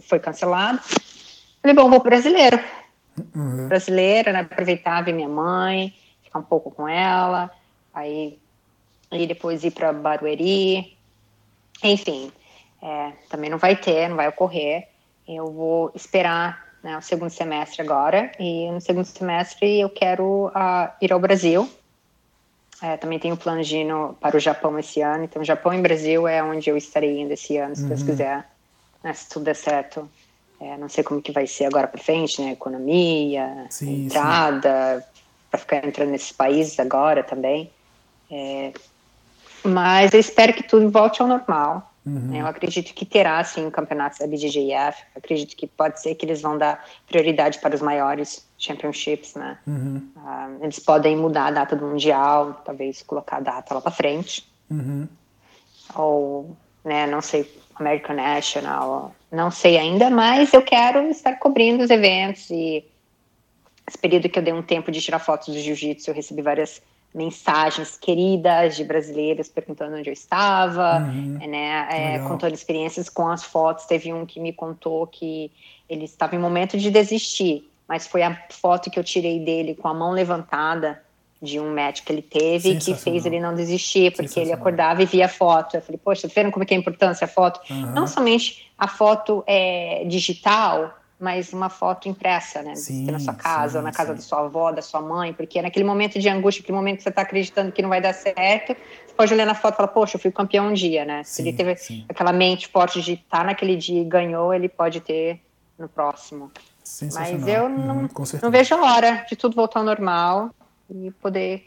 foi 0.08 0.18
cancelado, 0.18 0.80
falei, 1.60 1.74
bom, 1.74 1.90
vou 1.90 2.00
pro 2.00 2.10
brasileiro. 2.10 2.58
Uhum. 3.34 3.68
Brasileira, 3.68 4.32
né, 4.32 4.40
aproveitar, 4.40 5.02
ver 5.02 5.12
minha 5.12 5.28
mãe, 5.28 5.94
ficar 6.22 6.38
um 6.38 6.42
pouco 6.42 6.70
com 6.70 6.88
ela, 6.88 7.50
aí, 7.92 8.38
aí 9.16 9.26
depois 9.26 9.64
ir 9.64 9.70
para 9.70 9.92
Barueri. 9.92 10.96
Enfim, 11.82 12.32
é, 12.82 13.12
também 13.28 13.50
não 13.50 13.58
vai 13.58 13.76
ter, 13.76 14.08
não 14.08 14.16
vai 14.16 14.28
ocorrer. 14.28 14.88
Eu 15.26 15.50
vou 15.50 15.90
esperar 15.94 16.64
né, 16.82 16.98
o 16.98 17.00
segundo 17.00 17.30
semestre 17.30 17.80
agora, 17.80 18.30
e 18.38 18.70
no 18.70 18.80
segundo 18.80 19.06
semestre 19.06 19.80
eu 19.80 19.88
quero 19.88 20.48
uh, 20.48 20.92
ir 21.00 21.12
ao 21.12 21.18
Brasil. 21.18 21.68
É, 22.82 22.98
também 22.98 23.18
tenho 23.18 23.36
plano 23.36 23.62
de 23.62 23.78
ir 23.78 23.84
no, 23.84 24.12
para 24.14 24.36
o 24.36 24.40
Japão 24.40 24.78
esse 24.78 25.00
ano, 25.00 25.24
então 25.24 25.42
Japão 25.42 25.72
e 25.72 25.80
Brasil 25.80 26.28
é 26.28 26.42
onde 26.42 26.68
eu 26.68 26.76
estarei 26.76 27.18
indo 27.20 27.32
esse 27.32 27.56
ano, 27.56 27.74
se 27.74 27.82
uhum. 27.82 27.88
Deus 27.88 28.02
quiser, 28.02 28.50
né, 29.02 29.14
se 29.14 29.28
tudo 29.30 29.44
der 29.44 29.56
certo. 29.56 30.08
É, 30.60 30.76
não 30.76 30.88
sei 30.88 31.02
como 31.02 31.22
que 31.22 31.32
vai 31.32 31.46
ser 31.46 31.64
agora 31.64 31.88
para 31.88 32.00
frente, 32.00 32.42
né, 32.42 32.52
economia, 32.52 33.66
sim, 33.70 34.04
entrada, 34.04 35.04
para 35.50 35.58
ficar 35.58 35.86
entrando 35.86 36.10
nesses 36.10 36.32
países 36.32 36.78
agora 36.78 37.22
também. 37.22 37.70
É, 38.30 38.72
mas 39.64 40.12
eu 40.12 40.20
espero 40.20 40.52
que 40.52 40.62
tudo 40.62 40.90
volte 40.90 41.22
ao 41.22 41.28
normal. 41.28 41.90
Uhum. 42.06 42.36
Eu 42.36 42.46
acredito 42.46 42.92
que 42.92 43.06
terá, 43.06 43.42
sim, 43.44 43.70
campeonatos 43.70 44.18
da 44.18 44.26
BJJF. 44.26 45.02
Acredito 45.16 45.56
que 45.56 45.66
pode 45.66 46.00
ser 46.00 46.14
que 46.14 46.26
eles 46.26 46.42
vão 46.42 46.58
dar 46.58 46.84
prioridade 47.06 47.58
para 47.58 47.74
os 47.74 47.80
maiores 47.80 48.46
championships, 48.58 49.34
né? 49.34 49.58
Uhum. 49.66 50.06
Uh, 50.16 50.64
eles 50.64 50.78
podem 50.78 51.16
mudar 51.16 51.46
a 51.46 51.50
data 51.50 51.74
do 51.74 51.86
Mundial, 51.86 52.60
talvez 52.64 53.02
colocar 53.02 53.38
a 53.38 53.40
data 53.40 53.74
lá 53.74 53.80
para 53.80 53.90
frente. 53.90 54.46
Uhum. 54.70 55.08
Ou, 55.94 56.56
né, 56.84 57.06
não 57.06 57.22
sei, 57.22 57.50
American 57.76 58.16
National, 58.16 59.14
não 59.32 59.50
sei 59.50 59.78
ainda, 59.78 60.10
mas 60.10 60.52
eu 60.52 60.62
quero 60.62 61.08
estar 61.08 61.38
cobrindo 61.38 61.82
os 61.82 61.90
eventos 61.90 62.50
e 62.50 62.84
esse 63.86 63.98
período 63.98 64.28
que 64.28 64.38
eu 64.38 64.42
dei 64.42 64.52
um 64.52 64.62
tempo 64.62 64.90
de 64.90 65.00
tirar 65.00 65.18
fotos 65.18 65.54
do 65.54 65.60
jiu-jitsu, 65.60 66.10
eu 66.10 66.14
recebi 66.14 66.40
várias 66.40 66.80
mensagens 67.14 67.96
queridas 67.96 68.76
de 68.76 68.82
brasileiros 68.82 69.48
perguntando 69.48 69.96
onde 69.96 70.10
eu 70.10 70.12
estava, 70.12 70.98
uhum. 70.98 71.38
né, 71.48 71.86
é, 71.90 72.18
contando 72.26 72.54
experiências 72.54 73.08
com 73.08 73.28
as 73.28 73.44
fotos. 73.44 73.84
Teve 73.84 74.12
um 74.12 74.26
que 74.26 74.40
me 74.40 74.52
contou 74.52 75.06
que 75.06 75.50
ele 75.88 76.04
estava 76.04 76.34
em 76.34 76.38
momento 76.38 76.76
de 76.76 76.90
desistir, 76.90 77.70
mas 77.88 78.06
foi 78.06 78.22
a 78.22 78.36
foto 78.50 78.90
que 78.90 78.98
eu 78.98 79.04
tirei 79.04 79.38
dele 79.38 79.74
com 79.74 79.86
a 79.86 79.94
mão 79.94 80.10
levantada 80.10 81.00
de 81.40 81.60
um 81.60 81.70
médico 81.70 82.06
que 82.06 82.12
ele 82.12 82.22
teve 82.22 82.76
que 82.76 82.94
fez 82.94 83.26
ele 83.26 83.38
não 83.38 83.54
desistir, 83.54 84.12
porque 84.16 84.40
ele 84.40 84.52
acordava 84.52 85.02
e 85.02 85.06
via 85.06 85.26
a 85.26 85.28
foto. 85.28 85.76
Eu 85.76 85.82
falei, 85.82 86.00
poxa, 86.02 86.26
tá 86.26 86.32
vendo 86.34 86.50
como 86.50 86.62
é 86.62 86.66
que 86.66 86.74
é 86.74 86.76
a 86.76 86.80
importância 86.80 87.26
a 87.26 87.28
foto? 87.28 87.60
Uhum. 87.70 87.92
Não 87.92 88.06
somente 88.06 88.72
a 88.78 88.88
foto 88.88 89.44
é, 89.46 90.04
digital, 90.06 90.98
mas 91.18 91.52
uma 91.52 91.68
foto 91.68 92.08
impressa, 92.08 92.62
né? 92.62 92.74
Sim, 92.74 93.10
na 93.10 93.18
sua 93.18 93.34
casa, 93.34 93.72
sim, 93.72 93.76
ou 93.78 93.82
na 93.82 93.92
casa 93.92 94.10
sim. 94.10 94.16
da 94.16 94.22
sua 94.22 94.40
avó, 94.40 94.72
da 94.72 94.82
sua 94.82 95.00
mãe, 95.00 95.32
porque 95.32 95.62
naquele 95.62 95.84
momento 95.84 96.18
de 96.18 96.28
angústia, 96.28 96.62
aquele 96.62 96.76
momento 96.76 96.98
que 96.98 97.02
você 97.04 97.08
está 97.08 97.22
acreditando 97.22 97.72
que 97.72 97.80
não 97.80 97.88
vai 97.88 98.00
dar 98.00 98.12
certo, 98.12 98.76
você 99.06 99.14
pode 99.16 99.32
olhar 99.32 99.46
na 99.46 99.54
foto 99.54 99.74
e 99.74 99.76
falar, 99.76 99.88
poxa, 99.88 100.16
eu 100.16 100.20
fui 100.20 100.30
campeão 100.30 100.68
um 100.68 100.72
dia, 100.72 101.04
né? 101.04 101.22
Se 101.24 101.42
ele 101.42 101.52
teve 101.52 101.76
aquela 102.08 102.32
mente 102.32 102.68
forte 102.68 103.00
de 103.00 103.12
estar 103.14 103.38
tá 103.38 103.44
naquele 103.44 103.76
dia 103.76 104.00
e 104.00 104.04
ganhou, 104.04 104.52
ele 104.52 104.68
pode 104.68 105.00
ter 105.00 105.40
no 105.78 105.88
próximo. 105.88 106.50
Mas 107.14 107.48
eu 107.48 107.68
não, 107.68 108.02
uhum, 108.02 108.08
não 108.42 108.50
vejo 108.50 108.74
a 108.74 108.94
hora 108.94 109.24
de 109.28 109.36
tudo 109.36 109.56
voltar 109.56 109.80
ao 109.80 109.86
normal 109.86 110.50
e 110.90 111.10
poder 111.12 111.64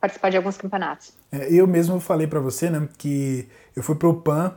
participar 0.00 0.30
de 0.30 0.36
alguns 0.36 0.56
campeonatos. 0.56 1.12
É, 1.30 1.52
eu 1.52 1.66
mesmo 1.66 2.00
falei 2.00 2.26
para 2.26 2.40
você, 2.40 2.70
né, 2.70 2.88
que 2.98 3.48
eu 3.76 3.82
fui 3.82 3.94
pro 3.94 4.20
PAN, 4.20 4.54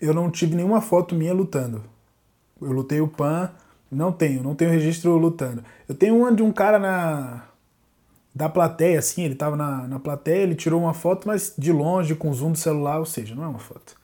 eu 0.00 0.14
não 0.14 0.30
tive 0.30 0.54
nenhuma 0.54 0.80
foto 0.80 1.14
minha 1.14 1.34
lutando. 1.34 1.84
Eu 2.60 2.72
lutei 2.72 3.00
o 3.00 3.08
PAN, 3.08 3.50
não 3.90 4.12
tenho, 4.12 4.42
não 4.42 4.54
tenho 4.54 4.70
registro 4.70 5.16
lutando. 5.16 5.64
Eu 5.88 5.94
tenho 5.94 6.16
uma 6.16 6.32
de 6.32 6.42
um 6.42 6.52
cara 6.52 6.78
na 6.78 7.44
da 8.32 8.48
plateia, 8.48 8.98
assim, 8.98 9.24
ele 9.24 9.34
tava 9.34 9.56
na, 9.56 9.88
na 9.88 9.98
plateia, 9.98 10.42
ele 10.42 10.54
tirou 10.54 10.80
uma 10.80 10.94
foto, 10.94 11.26
mas 11.26 11.52
de 11.58 11.72
longe, 11.72 12.14
com 12.14 12.32
zoom 12.32 12.52
do 12.52 12.58
celular, 12.58 12.98
ou 12.98 13.04
seja, 13.04 13.34
não 13.34 13.42
é 13.42 13.48
uma 13.48 13.58
foto. 13.58 13.98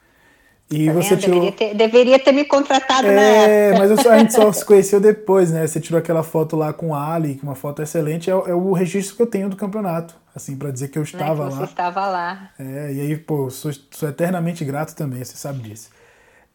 E 0.69 0.87
tá 0.87 0.92
você 0.95 1.16
tirou... 1.16 1.40
deveria, 1.40 1.53
ter, 1.53 1.75
deveria 1.75 2.19
ter 2.19 2.33
me 2.33 2.45
contratado? 2.45 3.07
É, 3.07 3.79
mas 3.79 4.05
a 4.05 4.19
gente 4.19 4.35
só 4.35 4.53
se 4.53 4.64
conheceu 4.66 5.01
depois, 5.01 5.53
né? 5.53 5.64
Você 5.64 5.79
tirou 5.79 5.99
aquela 5.99 6.25
foto 6.25 6.57
lá 6.57 6.73
com 6.73 6.92
a 6.92 7.14
Ali, 7.14 7.38
uma 7.40 7.55
foto 7.55 7.83
excelente, 7.83 8.29
é, 8.29 8.33
é 8.33 8.55
o 8.55 8.73
registro 8.73 9.14
que 9.16 9.23
eu 9.23 9.27
tenho 9.29 9.49
do 9.49 9.55
campeonato, 9.55 10.16
assim, 10.35 10.57
para 10.57 10.73
dizer 10.73 10.88
que 10.88 10.99
eu 10.99 11.05
estava 11.05 11.45
é 11.45 11.47
que 11.47 11.53
você 11.53 11.61
lá. 11.61 11.66
Você 11.66 11.71
estava 11.71 12.09
lá. 12.09 12.51
É, 12.59 12.92
e 12.92 13.01
aí, 13.01 13.16
pô, 13.16 13.49
sou, 13.49 13.71
sou 13.92 14.09
eternamente 14.09 14.64
grato 14.64 14.95
também, 14.97 15.25
você 15.25 15.37
sabe 15.37 15.61
disso. 15.61 15.88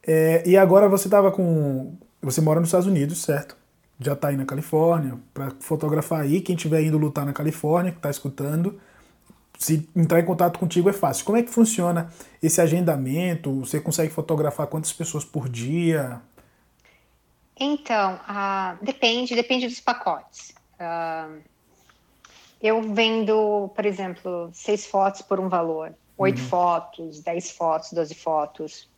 É, 0.06 0.42
e 0.46 0.56
agora 0.56 0.88
você 0.88 1.06
estava 1.06 1.30
com. 1.30 1.94
Você 2.20 2.40
mora 2.40 2.60
nos 2.60 2.68
Estados 2.68 2.86
Unidos, 2.86 3.22
certo? 3.22 3.56
Já 3.98 4.14
está 4.14 4.28
aí 4.28 4.36
na 4.36 4.44
Califórnia, 4.44 5.18
para 5.32 5.52
fotografar 5.60 6.20
aí. 6.22 6.40
Quem 6.40 6.56
estiver 6.56 6.82
indo 6.82 6.98
lutar 6.98 7.24
na 7.24 7.32
Califórnia, 7.32 7.92
que 7.92 7.98
está 7.98 8.10
escutando, 8.10 8.80
se 9.58 9.88
entrar 9.94 10.20
em 10.20 10.24
contato 10.24 10.58
contigo 10.58 10.88
é 10.88 10.92
fácil. 10.92 11.24
Como 11.24 11.38
é 11.38 11.42
que 11.42 11.50
funciona 11.50 12.12
esse 12.42 12.60
agendamento? 12.60 13.60
Você 13.60 13.80
consegue 13.80 14.12
fotografar 14.12 14.66
quantas 14.66 14.92
pessoas 14.92 15.24
por 15.24 15.48
dia? 15.48 16.20
Então, 17.58 18.14
uh, 18.14 18.84
depende, 18.84 19.34
depende 19.36 19.68
dos 19.68 19.80
pacotes. 19.80 20.52
Uh, 20.80 21.40
eu 22.60 22.82
vendo, 22.82 23.70
por 23.74 23.86
exemplo, 23.86 24.50
seis 24.52 24.86
fotos 24.86 25.22
por 25.22 25.38
um 25.38 25.48
valor, 25.48 25.92
oito 26.18 26.40
uhum. 26.40 26.48
fotos, 26.48 27.20
dez 27.20 27.50
fotos, 27.50 27.92
doze 27.92 28.14
fotos. 28.14 28.88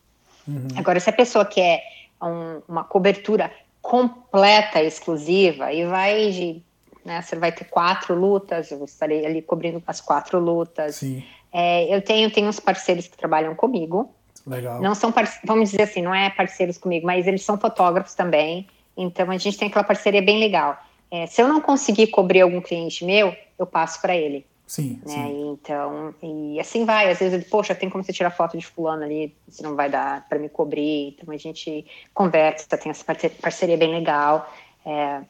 Uhum. 0.47 0.69
Agora, 0.77 1.01
se 1.01 1.09
a 1.11 1.13
pessoa 1.13 1.45
quer 1.45 1.83
um, 2.23 2.61
uma 2.69 2.85
cobertura 2.85 3.51
completa, 3.81 4.83
exclusiva, 4.83 5.73
e 5.73 5.85
vai 5.85 6.31
de. 6.31 6.63
Né, 7.05 7.21
você 7.21 7.37
vai 7.37 7.53
ter 7.53 7.65
quatro 7.65 8.15
lutas, 8.15 8.71
eu 8.71 8.83
estarei 8.83 9.27
ali 9.27 9.43
cobrindo 9.43 9.83
as 9.87 10.01
quatro 10.01 10.39
lutas. 10.39 10.97
Sim. 10.97 11.23
É, 11.53 11.95
eu 11.95 12.01
tenho, 12.01 12.31
tenho 12.31 12.49
uns 12.49 12.59
parceiros 12.59 13.07
que 13.07 13.17
trabalham 13.17 13.55
comigo. 13.55 14.11
Legal. 14.47 14.81
Não 14.81 14.95
são, 14.95 15.13
vamos 15.45 15.71
dizer 15.71 15.83
assim, 15.83 16.03
não 16.03 16.15
é 16.15 16.31
parceiros 16.31 16.79
comigo, 16.79 17.07
mas 17.07 17.27
eles 17.27 17.43
são 17.43 17.59
fotógrafos 17.59 18.15
também. 18.15 18.67
Então 18.97 19.31
a 19.31 19.37
gente 19.37 19.59
tem 19.59 19.69
aquela 19.69 19.85
parceria 19.85 20.23
bem 20.23 20.39
legal. 20.39 20.79
É, 21.11 21.27
se 21.27 21.41
eu 21.41 21.47
não 21.47 21.61
conseguir 21.61 22.09
cobrir 22.09 22.41
algum 22.41 22.61
cliente 22.61 23.05
meu, 23.05 23.37
eu 23.59 23.67
passo 23.67 24.01
para 24.01 24.17
ele. 24.17 24.47
Sim, 24.66 25.00
né? 25.05 25.12
sim. 25.12 25.50
Então, 25.53 26.14
e 26.22 26.59
assim 26.59 26.85
vai. 26.85 27.11
Às 27.11 27.18
vezes, 27.18 27.48
poxa, 27.48 27.74
tem 27.74 27.90
como 27.90 28.03
você 28.03 28.12
tirar 28.12 28.31
foto 28.31 28.57
de 28.57 28.66
fulano 28.66 29.05
ali, 29.05 29.37
se 29.48 29.62
não 29.62 29.77
vai 29.77 29.90
dar 29.90 30.27
para 30.29 30.38
me 30.38 30.48
cobrir. 30.48 31.09
Então, 31.09 31.33
a 31.33 31.37
gente 31.37 31.85
conversa, 32.12 32.77
tem 32.77 32.90
essa 32.90 33.05
parceria 33.05 33.77
bem 33.77 33.90
legal. 33.90 34.50
É, 34.87 35.22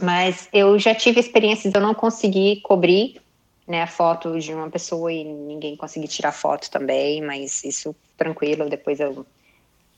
mas 0.00 0.48
eu 0.52 0.78
já 0.78 0.94
tive 0.94 1.20
experiências 1.20 1.72
de 1.72 1.78
eu 1.78 1.82
não 1.82 1.94
conseguir 1.94 2.60
cobrir 2.62 3.20
né, 3.66 3.82
a 3.82 3.86
foto 3.86 4.38
de 4.38 4.52
uma 4.52 4.68
pessoa 4.68 5.12
e 5.12 5.24
ninguém 5.24 5.76
conseguir 5.76 6.08
tirar 6.08 6.32
foto 6.32 6.70
também, 6.70 7.22
mas 7.22 7.64
isso 7.64 7.94
tranquilo, 8.16 8.68
depois 8.68 9.00
eu 9.00 9.24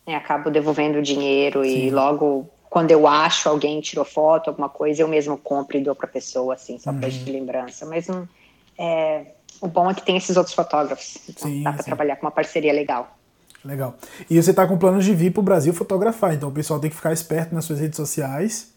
né, 0.06 0.14
acabo 0.14 0.50
devolvendo 0.50 0.98
o 0.98 1.02
dinheiro 1.02 1.64
Sim. 1.64 1.86
e 1.86 1.90
logo 1.90 2.48
quando 2.76 2.90
eu 2.90 3.06
acho 3.06 3.48
alguém 3.48 3.80
tirou 3.80 4.04
foto, 4.04 4.50
alguma 4.50 4.68
coisa, 4.68 5.00
eu 5.00 5.08
mesmo 5.08 5.38
compro 5.38 5.78
e 5.78 5.80
dou 5.80 5.94
para 5.94 6.04
a 6.04 6.10
pessoa, 6.10 6.52
assim, 6.52 6.78
só 6.78 6.90
uhum. 6.90 7.00
para 7.00 7.08
de 7.08 7.32
lembrança. 7.32 7.86
Mas 7.86 8.06
não, 8.06 8.28
é, 8.76 9.28
o 9.62 9.66
bom 9.66 9.90
é 9.90 9.94
que 9.94 10.04
tem 10.04 10.14
esses 10.18 10.36
outros 10.36 10.54
fotógrafos. 10.54 11.16
Então 11.26 11.48
sim, 11.48 11.62
dá 11.62 11.72
para 11.72 11.82
trabalhar 11.82 12.16
com 12.16 12.26
uma 12.26 12.30
parceria 12.30 12.74
legal. 12.74 13.16
Legal. 13.64 13.96
E 14.28 14.36
você 14.36 14.50
está 14.50 14.66
com 14.66 14.76
planos 14.76 15.06
de 15.06 15.14
vir 15.14 15.32
para 15.32 15.40
o 15.40 15.42
Brasil 15.42 15.72
fotografar, 15.72 16.34
então 16.34 16.50
o 16.50 16.52
pessoal 16.52 16.78
tem 16.78 16.90
que 16.90 16.96
ficar 16.96 17.14
esperto 17.14 17.54
nas 17.54 17.64
suas 17.64 17.80
redes 17.80 17.96
sociais 17.96 18.74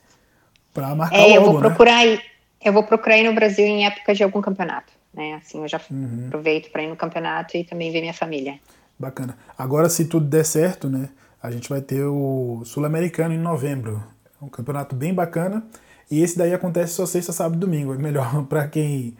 para 0.73 0.95
marcar 0.95 1.17
é, 1.17 1.21
logo, 1.23 1.35
eu 1.35 1.43
vou 1.43 1.53
né? 1.55 1.67
procurar 1.67 2.05
ir, 2.05 2.21
eu 2.63 2.71
vou 2.71 2.83
procurar 2.83 3.17
ir 3.17 3.27
no 3.27 3.35
Brasil 3.35 3.65
em 3.65 3.85
época 3.85 4.15
de 4.15 4.23
algum 4.23 4.41
campeonato, 4.41 4.93
né? 5.13 5.41
Assim, 5.43 5.61
eu 5.61 5.67
já 5.67 5.81
uhum. 5.91 6.27
aproveito 6.27 6.71
para 6.71 6.83
ir 6.83 6.87
no 6.87 6.95
campeonato 6.95 7.57
e 7.57 7.65
também 7.65 7.91
ver 7.91 7.99
minha 7.99 8.13
família. 8.13 8.61
Bacana. 8.97 9.37
Agora, 9.57 9.89
se 9.89 10.05
tudo 10.05 10.25
der 10.25 10.45
certo, 10.45 10.87
né? 10.87 11.09
A 11.41 11.51
gente 11.51 11.69
vai 11.69 11.81
ter 11.81 12.03
o 12.03 12.61
Sul-Americano 12.65 13.33
em 13.33 13.37
novembro. 13.37 14.03
É 14.41 14.45
um 14.45 14.49
campeonato 14.49 14.95
bem 14.95 15.13
bacana. 15.13 15.63
E 16.11 16.21
esse 16.21 16.37
daí 16.37 16.53
acontece 16.53 16.93
só 16.93 17.05
sexta, 17.05 17.31
sábado 17.31 17.55
e 17.55 17.59
domingo. 17.59 17.93
É 17.93 17.97
melhor 17.97 18.43
para 18.49 18.67
quem, 18.67 19.15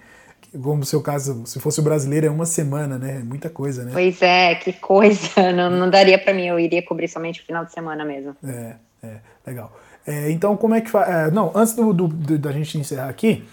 como 0.51 0.77
no 0.77 0.85
seu 0.85 1.01
caso, 1.01 1.45
se 1.45 1.59
fosse 1.59 1.79
o 1.79 1.83
brasileiro, 1.83 2.27
é 2.27 2.29
uma 2.29 2.45
semana, 2.45 2.97
né? 2.97 3.17
É 3.17 3.23
muita 3.23 3.49
coisa, 3.49 3.83
né? 3.83 3.91
Pois 3.93 4.21
é, 4.21 4.55
que 4.55 4.73
coisa. 4.73 5.51
Não, 5.53 5.69
não 5.69 5.89
daria 5.89 6.17
para 6.17 6.33
mim, 6.33 6.47
eu 6.47 6.59
iria 6.59 6.83
cobrir 6.83 7.07
somente 7.07 7.41
o 7.41 7.45
final 7.45 7.65
de 7.65 7.71
semana 7.71 8.03
mesmo. 8.03 8.35
É, 8.43 8.75
É, 9.03 9.19
legal. 9.45 9.71
É, 10.05 10.31
então, 10.31 10.55
como 10.57 10.75
é 10.75 10.81
que 10.81 10.89
faz. 10.89 11.09
É, 11.09 11.31
não, 11.31 11.51
antes 11.55 11.73
do, 11.73 11.93
do, 11.93 12.07
do, 12.07 12.37
da 12.37 12.51
gente 12.51 12.77
encerrar 12.77 13.09
aqui, 13.09 13.45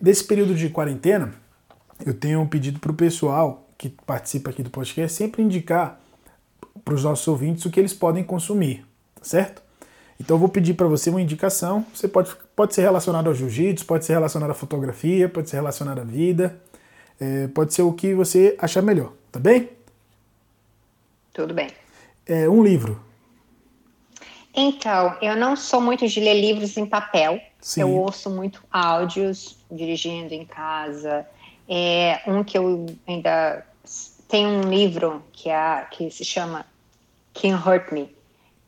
desse 0.00 0.24
período 0.24 0.54
de 0.54 0.68
quarentena, 0.68 1.32
eu 2.04 2.14
tenho 2.14 2.40
um 2.40 2.46
pedido 2.46 2.80
para 2.80 2.90
o 2.90 2.94
pessoal 2.94 3.68
que 3.76 3.88
participa 3.88 4.50
aqui 4.50 4.62
do 4.62 4.70
podcast 4.70 5.16
sempre 5.16 5.42
indicar 5.42 6.00
para 6.88 6.94
os 6.94 7.04
nossos 7.04 7.28
ouvintes 7.28 7.66
o 7.66 7.70
que 7.70 7.78
eles 7.78 7.92
podem 7.92 8.24
consumir, 8.24 8.82
tá 9.14 9.22
certo? 9.22 9.62
Então 10.18 10.36
eu 10.36 10.40
vou 10.40 10.48
pedir 10.48 10.72
para 10.72 10.86
você 10.86 11.10
uma 11.10 11.20
indicação. 11.20 11.84
Você 11.94 12.08
pode, 12.08 12.34
pode 12.56 12.74
ser 12.74 12.80
relacionado 12.80 13.26
ao 13.26 13.34
jiu-jitsu, 13.34 13.84
pode 13.84 14.06
ser 14.06 14.14
relacionado 14.14 14.50
à 14.50 14.54
fotografia, 14.54 15.28
pode 15.28 15.50
ser 15.50 15.56
relacionado 15.56 15.98
à 15.98 16.04
vida, 16.04 16.58
é, 17.20 17.46
pode 17.48 17.74
ser 17.74 17.82
o 17.82 17.92
que 17.92 18.14
você 18.14 18.56
achar 18.58 18.80
melhor, 18.80 19.12
tá 19.30 19.38
bem? 19.38 19.68
Tudo 21.34 21.52
bem. 21.52 21.68
É, 22.26 22.48
um 22.48 22.62
livro. 22.62 22.98
Então, 24.54 25.14
eu 25.20 25.36
não 25.36 25.56
sou 25.56 25.82
muito 25.82 26.08
de 26.08 26.20
ler 26.20 26.40
livros 26.40 26.74
em 26.78 26.86
papel. 26.86 27.38
Sim. 27.60 27.82
Eu 27.82 27.92
ouço 27.92 28.30
muito 28.30 28.62
áudios 28.72 29.58
dirigindo 29.70 30.32
em 30.32 30.46
casa. 30.46 31.26
É 31.68 32.22
um 32.26 32.42
que 32.42 32.56
eu 32.56 32.86
ainda 33.06 33.62
tem 34.26 34.46
um 34.46 34.62
livro 34.62 35.22
que 35.32 35.50
é 35.50 35.86
que 35.90 36.10
se 36.10 36.24
chama 36.24 36.64
Can 37.40 37.56
Hurt 37.56 37.92
Me 37.92 38.14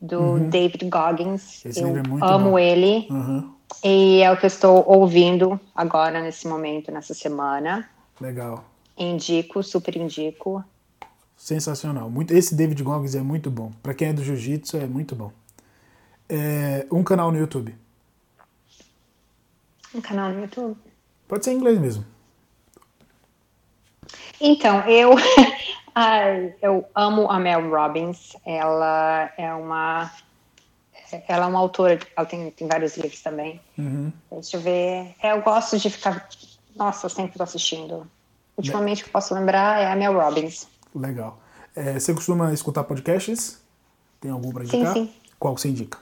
do 0.01 0.19
uhum. 0.19 0.49
David 0.49 0.89
Goggins. 0.89 1.65
Esse 1.65 1.81
eu 1.81 1.95
é 1.95 2.01
amo 2.21 2.51
bom. 2.51 2.59
ele. 2.59 3.07
Uhum. 3.09 3.53
E 3.83 4.21
é 4.21 4.31
o 4.31 4.37
que 4.37 4.45
eu 4.45 4.47
estou 4.47 4.83
ouvindo 4.87 5.59
agora 5.75 6.21
nesse 6.21 6.47
momento, 6.47 6.91
nessa 6.91 7.13
semana. 7.13 7.89
Legal. 8.19 8.65
Indico, 8.97 9.63
super 9.63 9.95
indico. 9.95 10.63
Sensacional. 11.37 12.09
Muito, 12.09 12.33
esse 12.33 12.53
David 12.53 12.83
Goggins 12.83 13.15
é 13.15 13.21
muito 13.21 13.49
bom. 13.49 13.71
Para 13.81 13.93
quem 13.93 14.09
é 14.09 14.13
do 14.13 14.23
jiu-jitsu, 14.23 14.77
é 14.77 14.85
muito 14.85 15.15
bom. 15.15 15.31
É, 16.29 16.85
um 16.91 17.03
canal 17.03 17.31
no 17.31 17.37
YouTube. 17.37 17.75
Um 19.93 20.01
canal 20.01 20.29
no 20.29 20.41
YouTube? 20.41 20.77
Pode 21.27 21.43
ser 21.43 21.51
em 21.51 21.55
inglês 21.55 21.79
mesmo. 21.79 22.05
Então, 24.39 24.81
eu, 24.87 25.11
eu 26.61 26.85
amo 26.95 27.29
a 27.29 27.39
Mel 27.39 27.69
Robbins. 27.69 28.35
Ela 28.45 29.31
é 29.37 29.53
uma 29.53 30.11
ela 31.27 31.45
é 31.45 31.47
uma 31.47 31.59
autora, 31.59 31.99
ela 32.15 32.25
tem, 32.25 32.49
tem 32.51 32.67
vários 32.67 32.95
livros 32.95 33.21
também. 33.21 33.59
Uhum. 33.77 34.11
Deixa 34.31 34.57
eu 34.57 34.61
ver. 34.61 35.13
É, 35.21 35.31
eu 35.31 35.41
gosto 35.41 35.77
de 35.77 35.89
ficar. 35.89 36.27
Nossa, 36.75 37.05
eu 37.05 37.09
sempre 37.09 37.31
estou 37.31 37.43
assistindo. 37.43 38.07
Ultimamente, 38.57 39.01
o 39.01 39.03
que 39.03 39.09
eu 39.09 39.13
posso 39.13 39.33
lembrar 39.33 39.81
é 39.81 39.91
a 39.91 39.95
Mel 39.95 40.13
Robbins. 40.13 40.67
Legal. 40.95 41.39
É, 41.75 41.99
você 41.99 42.13
costuma 42.13 42.53
escutar 42.53 42.83
podcasts? 42.83 43.61
Tem 44.19 44.31
algum 44.31 44.51
para 44.51 44.63
indicar? 44.63 44.93
Sim, 44.93 45.05
sim. 45.07 45.13
Qual 45.39 45.57
você 45.57 45.69
indica? 45.69 45.97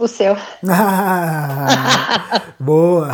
O 0.00 0.08
seu. 0.08 0.34
Ah, 0.66 2.40
boa! 2.58 3.10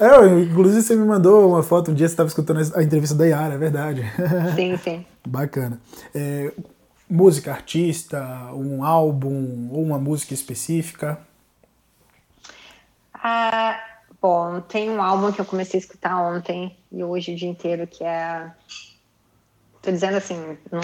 É, 0.00 0.40
inclusive 0.40 0.80
você 0.80 0.96
me 0.96 1.04
mandou 1.04 1.46
uma 1.46 1.62
foto 1.62 1.90
um 1.90 1.94
dia 1.94 2.08
você 2.08 2.14
estava 2.14 2.26
escutando 2.26 2.60
a 2.74 2.82
entrevista 2.82 3.14
da 3.14 3.26
Yara, 3.26 3.52
é 3.52 3.58
verdade. 3.58 4.02
Sim, 4.56 4.78
sim. 4.78 5.04
Bacana. 5.28 5.78
É, 6.14 6.54
música, 7.06 7.52
artista, 7.52 8.18
um 8.54 8.82
álbum 8.82 9.68
ou 9.70 9.82
uma 9.82 9.98
música 9.98 10.32
específica? 10.32 11.18
Ah, 13.12 13.78
bom, 14.22 14.62
tem 14.62 14.88
um 14.88 15.02
álbum 15.02 15.30
que 15.30 15.40
eu 15.42 15.44
comecei 15.44 15.78
a 15.78 15.82
escutar 15.82 16.18
ontem 16.18 16.74
e 16.90 17.04
hoje 17.04 17.34
o 17.34 17.36
dia 17.36 17.50
inteiro 17.50 17.86
que 17.86 18.02
é 18.02 18.50
tô 19.82 19.90
dizendo 19.90 20.16
assim, 20.16 20.58
não, 20.70 20.80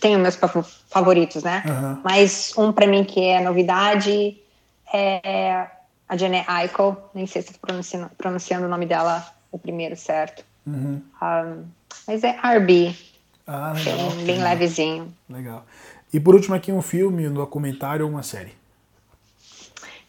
tenho 0.00 0.18
meus 0.18 0.38
favoritos, 0.90 1.42
né? 1.42 1.62
Uhum. 1.66 2.00
Mas 2.04 2.52
um 2.56 2.72
para 2.72 2.86
mim 2.86 3.04
que 3.04 3.24
é 3.24 3.40
novidade 3.40 4.36
é 4.92 5.66
a 6.08 6.16
Jenny 6.16 6.44
Aiko, 6.46 6.96
nem 7.14 7.26
sei 7.26 7.42
se 7.42 7.48
estou 7.52 7.66
pronunciando, 7.66 8.10
pronunciando 8.16 8.66
o 8.66 8.68
nome 8.68 8.86
dela 8.86 9.26
o 9.50 9.58
primeiro 9.58 9.96
certo. 9.96 10.44
Uhum. 10.66 11.02
Um, 11.22 11.64
mas 12.06 12.24
é 12.24 12.38
R&B, 12.42 12.94
ah, 13.46 13.72
legal. 13.72 14.10
Bem, 14.10 14.24
bem 14.24 14.42
levezinho. 14.42 15.14
Legal. 15.28 15.64
E 16.12 16.20
por 16.20 16.34
último 16.34 16.54
aqui 16.54 16.72
um 16.72 16.82
filme, 16.82 17.28
um 17.28 17.34
documentário 17.34 18.04
ou 18.04 18.10
uma 18.10 18.22
série? 18.22 18.54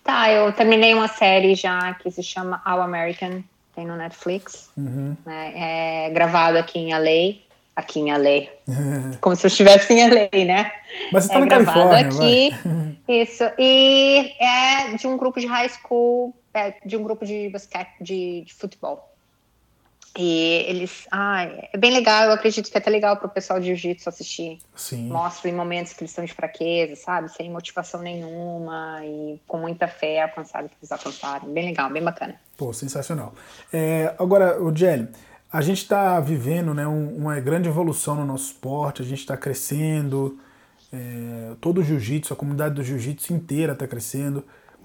Tá, 0.04 0.32
eu 0.32 0.52
terminei 0.54 0.94
uma 0.94 1.08
série 1.08 1.56
já 1.56 1.94
que 1.96 2.12
se 2.12 2.22
chama 2.22 2.62
All 2.64 2.82
American, 2.82 3.44
tem 3.76 3.86
no 3.86 3.96
Netflix, 3.98 4.70
uhum. 4.78 5.18
né, 5.26 6.06
é 6.06 6.10
gravado 6.12 6.58
aqui 6.58 6.80
em 6.80 6.94
LA 6.94 7.45
aqui 7.76 8.00
em 8.00 8.12
LA. 8.12 8.48
Como 9.20 9.36
se 9.36 9.46
eu 9.46 9.50
estivesse 9.50 9.94
em 9.94 10.08
LA, 10.08 10.46
né? 10.46 10.72
Mas 11.12 11.26
você 11.26 11.34
tá 11.34 11.36
é 11.36 11.40
na 11.40 11.48
Califórnia, 11.48 12.00
aqui. 12.00 12.56
Vai. 12.64 13.22
Isso. 13.22 13.44
E 13.60 14.34
é 14.40 14.96
de 14.96 15.06
um 15.08 15.18
grupo 15.18 15.40
de 15.40 15.48
high 15.48 15.70
school, 15.70 16.34
é 16.54 16.76
de 16.86 16.96
um 16.96 17.04
grupo 17.04 17.26
de 17.26 17.50
basquete, 17.50 17.92
de, 18.00 18.44
de 18.46 18.54
futebol. 18.54 19.12
E 20.18 20.64
eles. 20.68 21.08
Ah, 21.12 21.44
é 21.44 21.78
bem 21.78 21.92
legal. 21.92 22.24
Eu 22.24 22.32
acredito 22.32 22.72
que 22.72 22.78
é 22.78 22.80
até 22.80 22.90
legal 22.90 23.18
para 23.18 23.28
o 23.28 23.30
pessoal 23.30 23.60
de 23.60 23.66
jiu-jitsu 23.68 24.08
assistir. 24.08 24.60
Sim. 24.74 25.10
Mostra 25.10 25.50
em 25.50 25.54
momentos 25.54 25.92
que 25.92 26.02
eles 26.02 26.12
estão 26.12 26.24
de 26.24 26.34
fraqueza, 26.34 26.96
sabe? 26.96 27.30
Sem 27.30 27.52
motivação 27.52 28.02
nenhuma 28.02 29.02
e 29.04 29.42
com 29.46 29.58
muita 29.58 29.88
fé 29.90 30.22
alcançaram 30.22 30.68
o 30.68 30.70
que 30.70 30.76
eles 30.80 30.92
alcançaram. 30.92 31.50
Bem 31.50 31.66
legal, 31.66 31.90
bem 31.90 32.02
bacana. 32.02 32.40
Pô, 32.56 32.72
sensacional. 32.72 33.34
É, 33.74 34.16
agora, 34.18 34.62
o 34.64 34.74
Jelly, 34.74 35.10
a 35.56 35.62
gente 35.62 35.78
está 35.78 36.20
vivendo 36.20 36.74
né, 36.74 36.86
um, 36.86 37.16
uma 37.16 37.40
grande 37.40 37.70
evolução 37.70 38.14
no 38.14 38.26
nosso 38.26 38.48
esporte, 38.52 39.02
a 39.02 39.06
gente 39.06 39.20
está 39.20 39.38
crescendo, 39.38 40.38
é, 40.92 41.54
todo 41.62 41.80
o 41.80 41.84
jiu-jitsu, 41.84 42.34
a 42.34 42.36
comunidade 42.36 42.76
do 42.76 42.84
jiu-jitsu 42.84 43.34
inteira 43.34 43.72
está 43.72 43.88
crescendo. 43.88 44.44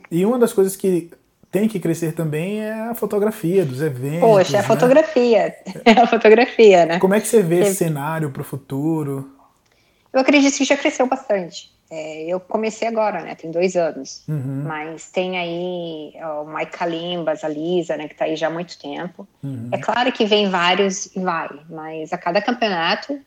E 0.09 0.25
uma 0.25 0.39
das 0.39 0.53
coisas 0.53 0.77
que 0.77 1.11
tem 1.51 1.67
que 1.67 1.81
crescer 1.81 2.13
também 2.13 2.61
é 2.61 2.83
a 2.89 2.95
fotografia 2.95 3.65
dos 3.65 3.83
eventos. 3.83 4.21
Poxa, 4.21 4.59
é 4.59 4.61
a 4.61 4.63
né? 4.63 4.69
fotografia. 4.69 5.55
É 5.85 5.91
a 5.91 6.07
fotografia, 6.07 6.87
né? 6.87 6.99
Como 7.01 7.15
é 7.15 7.21
que 7.21 7.27
você 7.27 7.43
vê 7.43 7.63
esse 7.63 7.75
cenário 7.75 8.31
para 8.31 8.43
o 8.43 8.45
futuro? 8.45 9.29
Eu 10.13 10.21
acredito 10.21 10.57
que 10.57 10.65
já 10.65 10.77
cresceu 10.77 11.05
bastante. 11.09 11.73
É, 11.91 12.23
eu 12.23 12.39
comecei 12.39 12.87
agora, 12.87 13.21
né? 13.21 13.35
Tem 13.35 13.51
dois 13.51 13.75
anos. 13.75 14.23
Uhum. 14.29 14.63
Mas 14.65 15.11
tem 15.11 15.39
aí 15.39 16.13
ó, 16.23 16.43
o 16.43 16.55
Mike 16.55 16.73
Kalimbas, 16.73 17.43
a 17.43 17.49
Lisa, 17.49 17.97
né? 17.97 18.07
Que 18.07 18.15
tá 18.15 18.27
aí 18.27 18.37
já 18.37 18.47
há 18.47 18.51
muito 18.51 18.79
tempo. 18.79 19.27
Uhum. 19.43 19.69
É 19.73 19.79
claro 19.79 20.13
que 20.13 20.25
vem 20.25 20.49
vários 20.49 21.07
e 21.17 21.21
vai, 21.21 21.49
mas 21.69 22.13
a 22.13 22.19
cada 22.19 22.41
campeonato 22.41 23.19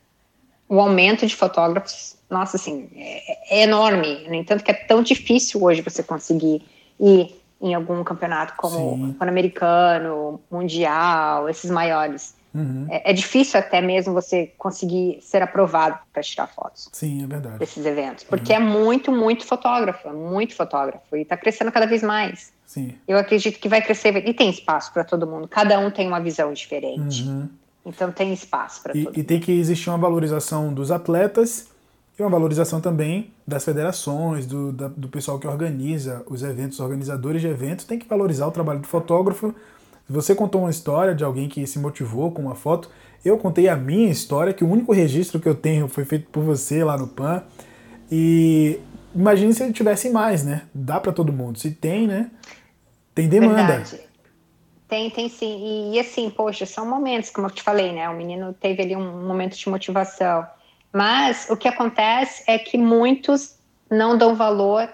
o 0.68 0.80
aumento 0.80 1.28
de 1.28 1.36
fotógrafos, 1.36 2.16
nossa, 2.30 2.58
assim, 2.58 2.90
é, 2.96 3.60
é 3.60 3.64
enorme. 3.64 4.26
No 4.28 4.34
entanto, 4.34 4.64
que 4.64 4.72
é 4.72 4.74
tão 4.74 5.04
difícil 5.04 5.62
hoje 5.62 5.82
você 5.82 6.02
conseguir 6.02 6.64
ir 7.00 7.36
em 7.62 7.74
algum 7.74 8.04
campeonato 8.04 8.56
como 8.58 9.10
o 9.10 9.14
Pan-Americano, 9.14 10.42
Mundial, 10.50 11.48
esses 11.48 11.70
maiores. 11.70 12.36
Uhum. 12.54 12.86
É, 12.90 13.12
é, 13.12 13.14
difícil 13.14 13.60
até 13.60 13.82
mesmo 13.82 14.14
você 14.14 14.52
conseguir 14.58 15.20
ser 15.22 15.42
aprovado 15.42 15.98
para 16.14 16.22
tirar 16.22 16.48
fotos. 16.48 16.88
Sim, 16.92 17.24
é 17.24 17.28
verdade. 17.28 17.58
Desses 17.58 17.86
eventos. 17.86 18.24
Porque 18.24 18.54
uhum. 18.54 18.58
é 18.58 18.62
muito, 18.62 19.12
muito 19.12 19.46
fotógrafo, 19.46 20.08
é 20.08 20.14
muito 20.14 20.56
fotógrafo. 20.56 21.16
E 21.16 21.22
está 21.22 21.36
crescendo 21.36 21.72
cada 21.72 21.88
vez 21.88 22.04
mais. 22.04 22.54
Sim. 22.66 22.96
Eu 23.08 23.18
acredito 23.18 23.60
que 23.60 23.68
vai 23.68 23.82
crescer. 23.82 24.16
E 24.28 24.34
tem 24.34 24.50
espaço 24.50 24.94
para 24.94 25.04
todo 25.04 25.26
mundo. 25.26 25.48
Cada 25.48 25.80
um 25.80 25.90
tem 25.90 26.08
uma 26.08 26.20
visão 26.20 26.54
diferente. 26.54 27.24
Uhum. 27.24 27.50
Então 27.86 28.12
tem 28.12 28.32
espaço 28.32 28.82
para 28.84 28.94
todo 28.94 29.04
mundo. 29.04 29.18
E 29.18 29.24
tem 29.24 29.40
que 29.40 29.52
existir 29.52 29.90
uma 29.90 29.98
valorização 29.98 30.74
dos 30.74 30.92
atletas 30.92 31.68
e 32.18 32.22
uma 32.22 32.30
valorização 32.30 32.80
também 32.80 33.32
das 33.46 33.66
federações, 33.66 34.46
do, 34.46 34.72
da, 34.72 34.88
do 34.88 35.08
pessoal 35.08 35.40
que 35.40 35.48
organiza 35.48 36.24
os 36.28 36.44
eventos, 36.44 36.80
organizadores 36.80 37.42
de 37.42 37.48
eventos, 37.48 37.86
tem 37.86 37.98
que 37.98 38.08
valorizar 38.08 38.48
o 38.48 38.52
trabalho 38.52 38.80
do 38.80 38.88
fotógrafo 38.88 39.54
você 40.14 40.36
contou 40.36 40.62
uma 40.62 40.70
história 40.70 41.16
de 41.16 41.24
alguém 41.24 41.50
que 41.50 41.66
se 41.66 41.80
motivou 41.80 42.32
com 42.32 42.44
uma 42.44 42.56
foto. 42.56 42.90
Eu 43.26 43.38
contei 43.38 43.68
a 43.68 43.76
minha 43.76 44.12
história, 44.12 44.54
que 44.54 44.64
o 44.64 44.70
único 44.70 44.94
registro 44.94 45.40
que 45.40 45.50
eu 45.50 45.56
tenho 45.56 45.88
foi 45.88 46.06
feito 46.06 46.30
por 46.30 46.44
você 46.44 46.84
lá 46.84 46.96
no 46.98 47.08
PAN. 47.08 47.44
E 48.12 48.80
imagine 49.16 49.54
se 49.54 49.64
ele 49.64 49.74
tivesse 49.74 50.10
mais, 50.10 50.46
né? 50.46 50.64
Dá 50.74 51.00
para 51.00 51.12
todo 51.12 51.34
mundo. 51.34 51.58
Se 51.58 51.72
tem, 51.72 52.06
né? 52.06 52.30
Tem 53.16 53.28
demanda. 53.28 53.78
Verdade. 53.78 54.02
Tem, 54.88 55.10
tem 55.10 55.30
sim. 55.30 55.92
E, 55.92 55.96
e, 55.96 56.00
assim, 56.00 56.30
poxa, 56.30 56.66
são 56.68 56.88
momentos, 56.88 57.32
como 57.32 57.48
eu 57.48 57.52
te 57.52 57.64
falei, 57.64 57.92
né? 57.92 58.08
O 58.10 58.16
menino 58.16 58.54
teve 58.54 58.84
ali 58.84 58.96
um 58.96 59.26
momento 59.26 59.58
de 59.58 59.68
motivação. 59.68 60.46
Mas 60.92 61.48
o 61.50 61.58
que 61.58 61.68
acontece 61.68 62.44
é 62.46 62.60
que 62.60 62.78
muitos 62.78 63.56
não 63.90 64.16
dão 64.16 64.36
valor 64.36 64.88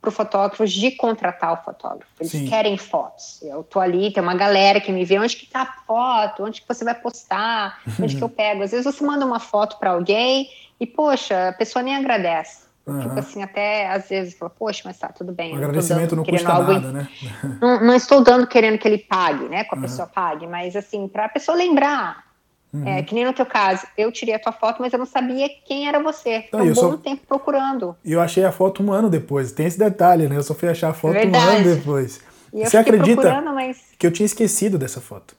para 0.00 0.08
o 0.08 0.12
fotógrafo 0.12 0.66
de 0.66 0.92
contratar 0.92 1.52
o 1.52 1.56
fotógrafo. 1.58 2.10
Eles 2.18 2.32
Sim. 2.32 2.46
querem 2.46 2.78
fotos. 2.78 3.40
Eu 3.42 3.62
tô 3.62 3.78
ali, 3.78 4.10
tem 4.10 4.22
uma 4.22 4.34
galera 4.34 4.80
que 4.80 4.90
me 4.90 5.04
vê 5.04 5.18
onde 5.18 5.36
que 5.36 5.46
tá 5.46 5.62
a 5.62 5.86
foto, 5.86 6.44
onde 6.44 6.62
que 6.62 6.68
você 6.68 6.84
vai 6.84 6.94
postar, 6.94 7.80
onde 8.00 8.16
que 8.16 8.22
eu 8.22 8.28
pego. 8.28 8.62
Às 8.62 8.70
vezes 8.70 8.86
você 8.86 9.04
manda 9.04 9.26
uma 9.26 9.38
foto 9.38 9.78
para 9.78 9.90
alguém 9.90 10.48
e, 10.78 10.86
poxa, 10.86 11.48
a 11.48 11.52
pessoa 11.52 11.82
nem 11.82 11.94
agradece. 11.94 12.70
Uhum. 12.86 13.00
Tipo 13.00 13.18
assim, 13.18 13.42
até 13.42 13.88
às 13.88 14.08
vezes 14.08 14.34
fala, 14.38 14.50
poxa, 14.50 14.82
mas 14.86 14.98
tá, 14.98 15.08
tudo 15.08 15.32
bem. 15.32 15.52
O 15.52 15.56
agradecimento 15.56 16.16
não 16.16 16.24
custa 16.24 16.50
algo, 16.50 16.72
nada, 16.72 16.92
né? 16.92 17.08
Não, 17.60 17.80
não, 17.80 17.94
estou 17.94 18.24
dando 18.24 18.46
querendo 18.46 18.78
que 18.78 18.88
ele 18.88 18.98
pague, 18.98 19.44
né? 19.48 19.64
Que 19.64 19.74
a 19.74 19.76
uhum. 19.76 19.82
pessoa 19.82 20.08
pague, 20.08 20.46
mas 20.46 20.74
assim, 20.74 21.06
para 21.06 21.26
a 21.26 21.28
pessoa 21.28 21.56
lembrar 21.56 22.29
Uhum. 22.72 22.86
É, 22.86 23.02
que 23.02 23.14
nem 23.14 23.24
no 23.24 23.32
teu 23.32 23.44
caso, 23.44 23.86
eu 23.98 24.12
tirei 24.12 24.34
a 24.34 24.38
tua 24.38 24.52
foto, 24.52 24.80
mas 24.80 24.92
eu 24.92 24.98
não 24.98 25.06
sabia 25.06 25.48
quem 25.66 25.88
era 25.88 26.00
você. 26.00 26.42
Ficou 26.42 26.60
um 26.62 26.68
bom 26.68 26.74
só... 26.74 26.96
tempo 26.96 27.22
procurando. 27.26 27.96
E 28.04 28.12
eu 28.12 28.20
achei 28.20 28.44
a 28.44 28.52
foto 28.52 28.82
um 28.82 28.92
ano 28.92 29.10
depois. 29.10 29.50
Tem 29.52 29.66
esse 29.66 29.78
detalhe, 29.78 30.28
né? 30.28 30.36
Eu 30.36 30.42
só 30.42 30.54
fui 30.54 30.68
achar 30.68 30.90
a 30.90 30.94
foto 30.94 31.14
Verdade. 31.14 31.44
um 31.44 31.48
ano 31.48 31.76
depois. 31.76 32.20
E 32.52 32.64
você 32.64 32.76
acredita 32.76 33.40
mas... 33.42 33.78
que 33.98 34.06
eu 34.06 34.12
tinha 34.12 34.26
esquecido 34.26 34.78
dessa 34.78 35.00
foto? 35.00 35.36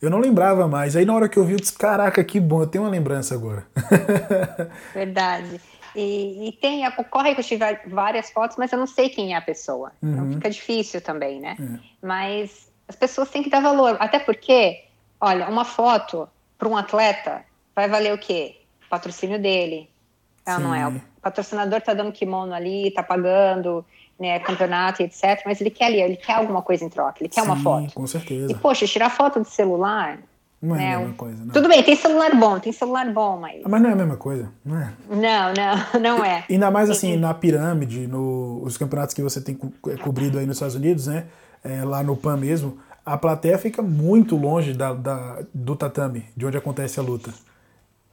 Eu 0.00 0.10
não 0.10 0.18
lembrava 0.18 0.66
mais. 0.66 0.96
Aí 0.96 1.04
na 1.04 1.14
hora 1.14 1.28
que 1.28 1.38
eu 1.38 1.44
vi, 1.44 1.52
eu 1.52 1.60
disse, 1.60 1.72
caraca, 1.72 2.22
que 2.24 2.40
bom, 2.40 2.62
eu 2.62 2.66
tenho 2.66 2.82
uma 2.82 2.90
lembrança 2.90 3.34
agora. 3.34 3.66
Verdade. 4.92 5.60
E, 5.94 6.48
e 6.48 6.52
tem, 6.52 6.86
ocorre 6.88 7.34
que 7.34 7.40
eu 7.40 7.44
tive 7.44 7.64
várias 7.86 8.30
fotos, 8.30 8.56
mas 8.56 8.72
eu 8.72 8.78
não 8.78 8.86
sei 8.86 9.08
quem 9.08 9.34
é 9.34 9.36
a 9.36 9.42
pessoa. 9.42 9.92
Então 10.02 10.10
uhum. 10.10 10.24
Então 10.24 10.32
fica 10.34 10.50
difícil 10.50 11.00
também, 11.00 11.40
né? 11.40 11.56
É. 11.60 11.78
Mas 12.04 12.68
as 12.88 12.96
pessoas 12.96 13.30
têm 13.30 13.42
que 13.42 13.50
dar 13.50 13.60
valor. 13.60 13.96
Até 14.00 14.18
porque, 14.18 14.84
olha, 15.20 15.48
uma 15.48 15.64
foto 15.64 16.28
para 16.62 16.68
um 16.68 16.76
atleta 16.76 17.42
vai 17.74 17.88
valer 17.88 18.14
o 18.14 18.18
quê? 18.18 18.54
O 18.86 18.88
patrocínio 18.88 19.40
dele. 19.42 19.90
É 20.46 20.56
não 20.58 20.72
é? 20.72 20.86
O 20.86 21.00
patrocinador 21.20 21.80
tá 21.80 21.92
dando 21.92 22.12
kimono 22.12 22.54
ali, 22.54 22.92
tá 22.92 23.02
pagando 23.02 23.84
né, 24.18 24.38
campeonato 24.38 25.02
e 25.02 25.06
etc. 25.06 25.42
Mas 25.44 25.60
ele 25.60 25.70
quer 25.70 25.86
ali, 25.86 26.00
ele 26.00 26.16
quer 26.16 26.34
alguma 26.34 26.62
coisa 26.62 26.84
em 26.84 26.88
troca, 26.88 27.16
ele 27.20 27.28
quer 27.28 27.40
Sim, 27.40 27.48
uma 27.48 27.56
foto. 27.56 27.92
Com 27.94 28.06
certeza. 28.06 28.52
E, 28.52 28.54
poxa, 28.54 28.86
tirar 28.86 29.10
foto 29.10 29.40
de 29.40 29.50
celular. 29.50 30.20
Não 30.60 30.76
é 30.76 30.94
a 30.94 30.98
né, 30.98 30.98
mesma 30.98 31.14
coisa, 31.14 31.44
não. 31.44 31.52
Tudo 31.52 31.68
bem, 31.68 31.82
tem 31.82 31.96
celular 31.96 32.36
bom, 32.36 32.60
tem 32.60 32.72
celular 32.72 33.12
bom, 33.12 33.38
mas. 33.38 33.60
Ah, 33.64 33.68
mas 33.68 33.82
não 33.82 33.90
é 33.90 33.92
a 33.94 33.96
mesma 33.96 34.16
coisa, 34.16 34.48
não 34.64 34.78
é? 34.78 34.92
Não, 35.10 35.52
não, 35.52 35.98
não 36.00 36.24
é. 36.24 36.44
Ainda 36.48 36.70
mais 36.70 36.88
assim, 36.88 37.16
na 37.16 37.34
pirâmide, 37.34 38.06
nos 38.06 38.72
no, 38.72 38.78
campeonatos 38.78 39.12
que 39.12 39.22
você 39.22 39.40
tem 39.40 39.56
co 39.56 39.72
é, 39.90 39.96
cobrido 39.96 40.38
aí 40.38 40.46
nos 40.46 40.58
Estados 40.58 40.76
Unidos, 40.76 41.08
né? 41.08 41.24
É, 41.64 41.84
lá 41.84 42.04
no 42.04 42.16
PAN 42.16 42.36
mesmo, 42.36 42.78
a 43.04 43.16
plateia 43.16 43.58
fica 43.58 43.82
muito 43.82 44.36
longe 44.36 44.72
da, 44.72 44.92
da, 44.92 45.42
do 45.52 45.74
tatame, 45.74 46.26
de 46.36 46.46
onde 46.46 46.56
acontece 46.56 47.00
a 47.00 47.02
luta. 47.02 47.32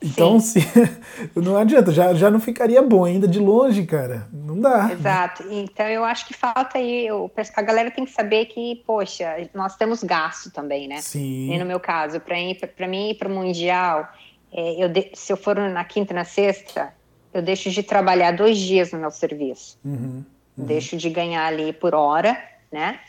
Então, 0.02 0.40
se, 0.40 0.60
não 1.36 1.58
adianta, 1.58 1.92
já, 1.92 2.14
já 2.14 2.32
não 2.32 2.40
ficaria 2.40 2.82
bom 2.82 3.04
ainda 3.04 3.28
de 3.28 3.38
longe, 3.38 3.86
cara. 3.86 4.28
Não 4.32 4.60
dá. 4.60 4.90
Exato. 4.92 5.44
Então, 5.50 5.86
eu 5.88 6.06
acho 6.06 6.26
que 6.26 6.34
falta 6.34 6.78
aí. 6.78 7.06
Eu, 7.06 7.30
a 7.56 7.62
galera 7.62 7.92
tem 7.92 8.06
que 8.06 8.12
saber 8.12 8.46
que, 8.46 8.82
poxa, 8.88 9.50
nós 9.54 9.76
temos 9.76 10.02
gasto 10.02 10.52
também, 10.52 10.88
né? 10.88 11.02
Sim. 11.02 11.54
E 11.54 11.60
no 11.60 11.66
meu 11.66 11.80
caso, 11.80 12.20
para 12.22 12.88
mim 12.88 13.10
ir 13.10 13.16
para 13.16 13.28
o 13.28 13.32
Mundial, 13.32 14.08
é, 14.54 14.84
eu 14.84 14.88
de, 14.88 15.12
se 15.14 15.34
eu 15.34 15.38
for 15.38 15.56
na 15.58 15.84
quinta 15.84 16.14
e 16.14 16.16
na 16.16 16.24
sexta, 16.24 16.94
eu 17.34 17.42
deixo 17.42 17.70
de 17.70 17.84
trabalhar 17.84 18.32
dois 18.32 18.58
dias 18.58 18.92
no 18.92 19.00
meu 19.00 19.12
serviço. 19.12 19.78
Uhum, 19.84 20.24
uhum. 20.58 20.66
Deixo 20.66 20.96
de 20.96 21.10
ganhar 21.10 21.46
ali 21.46 21.74
por 21.74 21.94
hora, 21.94 22.42
né? 22.72 23.00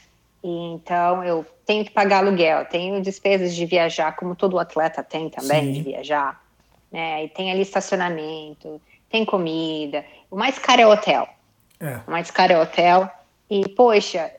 Então 0.43 1.23
eu 1.23 1.45
tenho 1.67 1.85
que 1.85 1.91
pagar 1.91 2.19
aluguel, 2.19 2.65
tenho 2.67 3.01
despesas 3.03 3.55
de 3.55 3.67
viajar, 3.67 4.17
como 4.17 4.35
todo 4.35 4.59
atleta 4.59 5.03
tem 5.03 5.29
também, 5.29 5.67
Sim. 5.67 5.73
de 5.73 5.83
viajar 5.83 6.41
né? 6.91 7.25
E 7.25 7.29
tem 7.29 7.51
ali 7.51 7.63
estacionamento, 7.63 8.81
tem 9.09 9.25
comida. 9.25 10.05
O 10.31 10.37
mais 10.37 10.59
caro 10.59 10.83
é 10.83 10.87
o 10.87 10.91
hotel. 10.91 11.29
É. 11.79 12.01
O 12.07 12.11
mais 12.11 12.31
caro 12.31 12.53
é 12.53 12.59
o 12.59 12.63
hotel. 12.63 13.09
E, 13.49 13.69
poxa, 13.71 14.31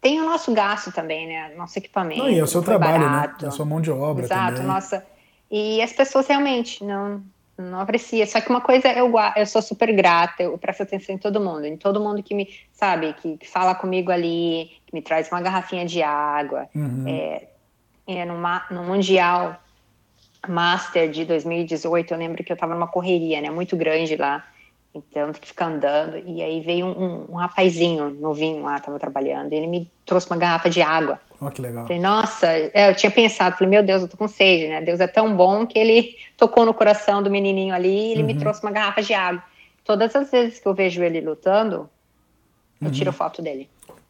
tem 0.00 0.20
o 0.20 0.24
nosso 0.24 0.52
gasto 0.52 0.92
também, 0.92 1.26
né? 1.26 1.54
Nosso 1.56 1.78
equipamento. 1.78 2.22
Não, 2.22 2.30
e 2.30 2.38
é 2.38 2.42
o 2.42 2.46
seu 2.46 2.62
trabalho, 2.62 3.04
né? 3.04 3.08
barato. 3.08 3.42
né? 3.42 3.46
É 3.46 3.48
a 3.48 3.50
sua 3.50 3.64
mão 3.64 3.80
de 3.80 3.90
obra 3.90 4.24
Exato, 4.24 4.56
também. 4.56 4.66
nossa. 4.66 5.06
E 5.50 5.82
as 5.82 5.92
pessoas 5.92 6.26
realmente 6.26 6.84
não 6.84 7.22
não 7.60 7.80
aprecia. 7.80 8.26
Só 8.26 8.40
que 8.40 8.48
uma 8.48 8.60
coisa 8.60 8.88
eu 8.92 9.12
eu 9.36 9.46
sou 9.46 9.60
super 9.62 9.92
grata, 9.94 10.42
eu 10.42 10.56
presto 10.58 10.82
atenção 10.82 11.14
em 11.14 11.18
todo 11.18 11.40
mundo, 11.40 11.66
em 11.66 11.76
todo 11.76 12.00
mundo 12.00 12.22
que 12.22 12.34
me 12.34 12.48
sabe, 12.72 13.12
que, 13.14 13.36
que 13.36 13.48
fala 13.48 13.74
comigo 13.74 14.10
ali, 14.10 14.70
que 14.86 14.94
me 14.94 15.02
traz 15.02 15.30
uma 15.30 15.40
garrafinha 15.40 15.84
de 15.84 16.02
água. 16.02 16.68
Uhum. 16.74 17.04
É, 17.06 17.48
é 18.06 18.24
no, 18.24 18.34
no 18.70 18.84
mundial 18.84 19.60
Master 20.48 21.10
de 21.10 21.24
2018, 21.24 22.12
eu 22.12 22.18
lembro 22.18 22.42
que 22.42 22.50
eu 22.50 22.54
estava 22.54 22.74
numa 22.74 22.88
correria, 22.88 23.40
né, 23.40 23.50
muito 23.50 23.76
grande 23.76 24.16
lá, 24.16 24.46
então 24.94 25.32
tem 25.32 25.40
que 25.40 25.48
ficar 25.48 25.66
andando, 25.66 26.18
e 26.18 26.42
aí 26.42 26.60
veio 26.60 26.86
um, 26.86 27.26
um, 27.30 27.34
rapazinho 27.36 28.10
novinho 28.10 28.62
lá, 28.62 28.76
estava 28.76 28.98
trabalhando, 28.98 29.52
e 29.52 29.56
ele 29.56 29.66
me 29.68 29.90
trouxe 30.04 30.28
uma 30.28 30.36
garrafa 30.36 30.68
de 30.68 30.82
água. 30.82 31.20
Oh, 31.40 31.48
que 31.48 31.62
legal. 31.62 31.84
Falei, 31.84 32.00
nossa, 32.00 32.48
é, 32.48 32.90
eu 32.90 32.94
tinha 32.94 33.10
pensado, 33.10 33.56
falei, 33.56 33.70
meu 33.70 33.82
Deus, 33.82 34.02
eu 34.02 34.08
tô 34.08 34.16
com 34.16 34.26
sede, 34.26 34.66
né, 34.68 34.80
Deus 34.80 34.98
é 34.98 35.06
tão 35.06 35.36
bom 35.36 35.64
que 35.64 35.78
ele 35.78 36.16
tocou 36.36 36.66
no 36.66 36.74
coração 36.74 37.22
do 37.22 37.30
menininho 37.30 37.74
ali, 37.74 37.88
e 37.88 38.12
ele 38.12 38.20
uhum. 38.22 38.26
me 38.26 38.38
trouxe 38.38 38.62
uma 38.62 38.72
garrafa 38.72 39.00
de 39.00 39.14
água. 39.14 39.42
Todas 39.84 40.14
as 40.14 40.30
vezes 40.30 40.58
que 40.58 40.66
eu 40.66 40.74
vejo 40.74 41.02
ele 41.02 41.20
lutando, 41.20 41.88
eu 42.80 42.86
uhum. 42.86 42.92
tiro 42.92 43.12
foto 43.12 43.40
dele. 43.40 43.68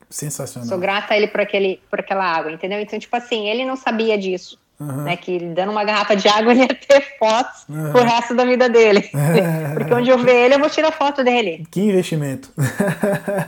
Sensacional. 0.08 0.68
Sou 0.68 0.78
grata 0.78 1.14
a 1.14 1.16
ele 1.16 1.28
por, 1.28 1.40
aquele, 1.40 1.80
por 1.88 2.00
aquela 2.00 2.24
água, 2.24 2.50
entendeu? 2.50 2.80
Então, 2.80 2.98
tipo 2.98 3.14
assim, 3.16 3.48
ele 3.48 3.64
não 3.64 3.76
sabia 3.76 4.18
disso. 4.18 4.58
Uhum. 4.80 5.02
Né, 5.02 5.14
que 5.14 5.38
dando 5.38 5.72
uma 5.72 5.84
garrafa 5.84 6.16
de 6.16 6.26
água 6.26 6.52
ele 6.52 6.62
ia 6.62 6.68
ter 6.68 7.18
fotos 7.18 7.66
uhum. 7.68 7.92
pro 7.92 8.02
resto 8.02 8.34
da 8.34 8.46
vida 8.46 8.66
dele. 8.66 9.10
Porque 9.76 9.92
onde 9.92 10.08
eu 10.08 10.18
ver 10.18 10.46
ele, 10.46 10.54
eu 10.54 10.58
vou 10.58 10.70
tirar 10.70 10.90
foto 10.90 11.22
dele. 11.22 11.66
Que 11.70 11.82
investimento. 11.82 12.50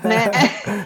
Né? 0.04 0.30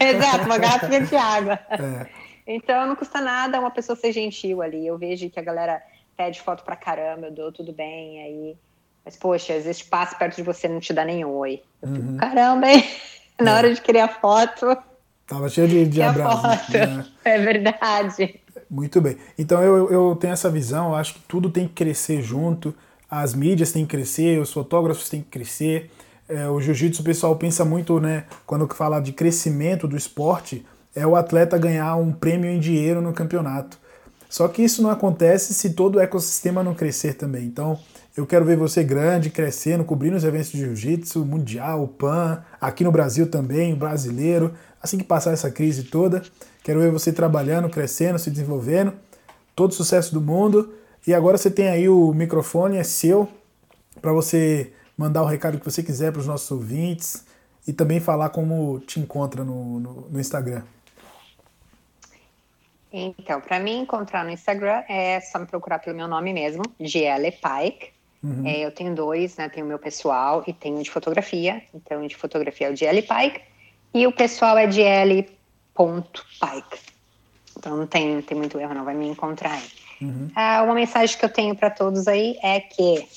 Exato, 0.00 0.44
uma 0.44 0.58
garrafa 0.58 1.00
de 1.00 1.16
água. 1.16 1.58
É. 1.70 2.06
Então 2.46 2.86
não 2.86 2.94
custa 2.94 3.20
nada 3.20 3.58
uma 3.58 3.70
pessoa 3.70 3.96
ser 3.96 4.12
gentil 4.12 4.62
ali. 4.62 4.86
Eu 4.86 4.96
vejo 4.96 5.28
que 5.30 5.40
a 5.40 5.42
galera 5.42 5.82
pede 6.16 6.40
foto 6.40 6.62
pra 6.64 6.76
caramba, 6.76 7.26
eu 7.26 7.32
dou 7.32 7.50
tudo 7.50 7.72
bem, 7.72 8.22
aí. 8.22 8.56
Mas, 9.04 9.16
poxa, 9.16 9.54
às 9.54 9.64
vezes 9.64 9.82
passa 9.82 10.16
perto 10.16 10.36
de 10.36 10.42
você 10.42 10.66
e 10.66 10.70
não 10.70 10.80
te 10.80 10.92
dá 10.92 11.04
nem 11.04 11.24
oi. 11.24 11.62
Eu 11.82 11.88
fico, 11.88 12.06
uhum. 12.06 12.16
caramba, 12.16 12.68
hein? 12.68 12.84
Na 13.40 13.52
é. 13.52 13.54
hora 13.54 13.74
de 13.74 13.80
querer 13.80 14.00
a 14.00 14.08
foto. 14.08 14.76
Tava 15.26 15.48
cheio 15.48 15.68
de, 15.68 15.86
de 15.86 16.02
abraços. 16.02 16.68
Né? 16.68 17.06
É 17.24 17.38
verdade. 17.38 18.40
Muito 18.68 19.00
bem. 19.00 19.16
Então 19.38 19.62
eu, 19.62 19.90
eu 19.90 20.16
tenho 20.16 20.32
essa 20.32 20.50
visão, 20.50 20.88
eu 20.88 20.94
acho 20.96 21.14
que 21.14 21.20
tudo 21.28 21.50
tem 21.50 21.68
que 21.68 21.74
crescer 21.74 22.20
junto, 22.22 22.74
as 23.08 23.34
mídias 23.34 23.72
têm 23.72 23.84
que 23.84 23.96
crescer, 23.96 24.40
os 24.40 24.52
fotógrafos 24.52 25.08
têm 25.08 25.22
que 25.22 25.28
crescer. 25.28 25.90
É, 26.28 26.48
o 26.48 26.60
jiu-jitsu, 26.60 27.04
pessoal 27.04 27.36
pensa 27.36 27.64
muito, 27.64 28.00
né, 28.00 28.24
quando 28.44 28.66
fala 28.74 28.98
de 28.98 29.12
crescimento 29.12 29.86
do 29.86 29.96
esporte, 29.96 30.66
é 30.94 31.06
o 31.06 31.14
atleta 31.14 31.56
ganhar 31.56 31.94
um 31.96 32.10
prêmio 32.12 32.50
em 32.50 32.58
dinheiro 32.58 33.00
no 33.00 33.12
campeonato. 33.12 33.78
Só 34.28 34.48
que 34.48 34.62
isso 34.62 34.82
não 34.82 34.90
acontece 34.90 35.54
se 35.54 35.70
todo 35.70 35.96
o 35.96 36.00
ecossistema 36.00 36.64
não 36.64 36.74
crescer 36.74 37.14
também. 37.14 37.44
Então, 37.44 37.78
eu 38.16 38.26
quero 38.26 38.44
ver 38.44 38.56
você 38.56 38.82
grande, 38.82 39.30
crescendo, 39.30 39.84
cobrindo 39.84 40.16
os 40.16 40.24
eventos 40.24 40.50
de 40.50 40.58
jiu-jitsu, 40.58 41.24
mundial, 41.24 41.86
PAN, 41.86 42.42
aqui 42.60 42.82
no 42.82 42.90
Brasil 42.90 43.30
também, 43.30 43.74
brasileiro. 43.74 44.52
Assim 44.82 44.98
que 44.98 45.04
passar 45.04 45.32
essa 45.32 45.50
crise 45.50 45.84
toda, 45.84 46.22
Quero 46.66 46.80
ver 46.80 46.90
você 46.90 47.12
trabalhando, 47.12 47.70
crescendo, 47.70 48.18
se 48.18 48.28
desenvolvendo. 48.28 48.92
Todo 49.54 49.72
sucesso 49.72 50.12
do 50.12 50.20
mundo. 50.20 50.74
E 51.06 51.14
agora 51.14 51.38
você 51.38 51.48
tem 51.48 51.68
aí 51.68 51.88
o 51.88 52.12
microfone, 52.12 52.76
é 52.76 52.82
seu, 52.82 53.28
para 54.02 54.12
você 54.12 54.72
mandar 54.98 55.22
o 55.22 55.26
recado 55.26 55.60
que 55.60 55.64
você 55.64 55.80
quiser 55.80 56.10
para 56.10 56.18
os 56.18 56.26
nossos 56.26 56.50
ouvintes 56.50 57.24
e 57.68 57.72
também 57.72 58.00
falar 58.00 58.30
como 58.30 58.80
te 58.80 58.98
encontra 58.98 59.44
no, 59.44 59.78
no, 59.78 59.92
no 60.10 60.18
Instagram. 60.18 60.64
Então, 62.92 63.40
para 63.40 63.60
me 63.60 63.70
encontrar 63.70 64.24
no 64.24 64.32
Instagram 64.32 64.82
é 64.88 65.20
só 65.20 65.38
me 65.38 65.46
procurar 65.46 65.78
pelo 65.78 65.96
meu 65.96 66.08
nome 66.08 66.32
mesmo, 66.32 66.64
GL 66.80 67.30
Pike. 67.30 67.90
Uhum. 68.24 68.44
É, 68.44 68.58
eu 68.58 68.72
tenho 68.72 68.92
dois, 68.92 69.36
né? 69.36 69.48
Tenho 69.48 69.66
o 69.66 69.68
meu 69.68 69.78
pessoal 69.78 70.42
e 70.48 70.52
tenho 70.52 70.82
de 70.82 70.90
fotografia. 70.90 71.62
Então, 71.72 72.04
de 72.04 72.16
fotografia 72.16 72.66
é 72.66 72.72
o 72.72 72.76
GL 72.76 73.02
Pike 73.02 73.40
e 73.94 74.04
o 74.04 74.10
pessoal 74.10 74.58
é 74.58 74.68
GL 74.68 75.35
pike. 76.40 76.78
Então 77.56 77.76
não 77.76 77.86
tem, 77.86 78.20
tem 78.22 78.36
muito 78.36 78.58
erro, 78.58 78.74
não 78.74 78.84
vai 78.84 78.94
me 78.94 79.08
encontrar 79.08 79.52
aí. 79.52 79.70
Uhum. 80.00 80.30
Ah, 80.34 80.62
uma 80.62 80.74
mensagem 80.74 81.16
que 81.16 81.24
eu 81.24 81.28
tenho 81.28 81.54
para 81.54 81.70
todos 81.70 82.06
aí 82.06 82.38
é 82.42 82.60
que 82.60 83.08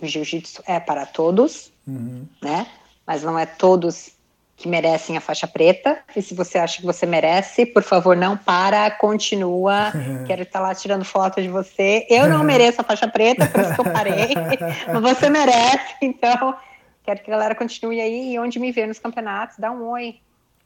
o 0.00 0.06
jiu-jitsu 0.06 0.62
é 0.66 0.80
para 0.80 1.04
todos, 1.06 1.70
uhum. 1.86 2.26
né? 2.42 2.66
Mas 3.06 3.22
não 3.22 3.38
é 3.38 3.46
todos 3.46 4.16
que 4.56 4.66
merecem 4.66 5.16
a 5.16 5.20
faixa 5.20 5.46
preta. 5.46 5.98
E 6.14 6.22
se 6.22 6.34
você 6.34 6.58
acha 6.58 6.78
que 6.80 6.86
você 6.86 7.04
merece, 7.04 7.66
por 7.66 7.82
favor, 7.82 8.16
não 8.16 8.36
para, 8.36 8.90
continua. 8.90 9.92
Quero 10.26 10.42
estar 10.42 10.60
lá 10.60 10.74
tirando 10.74 11.04
foto 11.04 11.42
de 11.42 11.48
você. 11.48 12.06
Eu 12.08 12.28
não 12.28 12.42
mereço 12.44 12.80
a 12.80 12.84
faixa 12.84 13.06
preta, 13.06 13.46
por 13.46 13.60
isso 13.60 13.74
que 13.74 13.80
eu 13.80 13.92
parei. 13.92 14.34
Mas 14.88 15.02
você 15.02 15.28
merece, 15.28 15.94
então 16.00 16.56
quero 17.04 17.22
que 17.22 17.30
a 17.30 17.34
galera 17.34 17.54
continue 17.54 18.00
aí 18.00 18.32
e 18.32 18.38
onde 18.40 18.58
me 18.58 18.72
ver 18.72 18.88
nos 18.88 18.98
campeonatos, 18.98 19.58
dá 19.58 19.70
um 19.70 19.84
oi. 19.90 20.18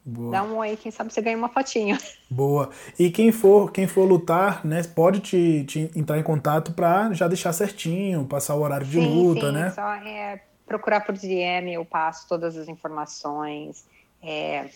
Boa. 0.03 0.31
Dá 0.31 0.43
um 0.43 0.57
oi, 0.57 0.75
quem 0.75 0.91
sabe 0.91 1.13
você 1.13 1.21
ganha 1.21 1.37
uma 1.37 1.49
fotinha. 1.49 1.97
Boa. 2.29 2.71
E 2.97 3.11
quem 3.11 3.31
for, 3.31 3.71
quem 3.71 3.87
for 3.87 4.03
lutar, 4.03 4.65
né, 4.65 4.81
pode 4.83 5.19
te, 5.19 5.63
te 5.65 5.91
entrar 5.95 6.17
em 6.17 6.23
contato 6.23 6.73
para 6.73 7.13
já 7.13 7.27
deixar 7.27 7.53
certinho, 7.53 8.25
passar 8.25 8.55
o 8.55 8.61
horário 8.61 8.85
de 8.85 8.99
sim, 8.99 9.07
luta, 9.07 9.47
sim, 9.47 9.53
né? 9.53 9.69
Só 9.69 9.93
é, 9.93 10.41
procurar 10.65 11.01
por 11.01 11.15
DM, 11.15 11.73
eu 11.73 11.85
passo 11.85 12.27
todas 12.27 12.57
as 12.57 12.67
informações. 12.67 13.85
É, 14.23 14.69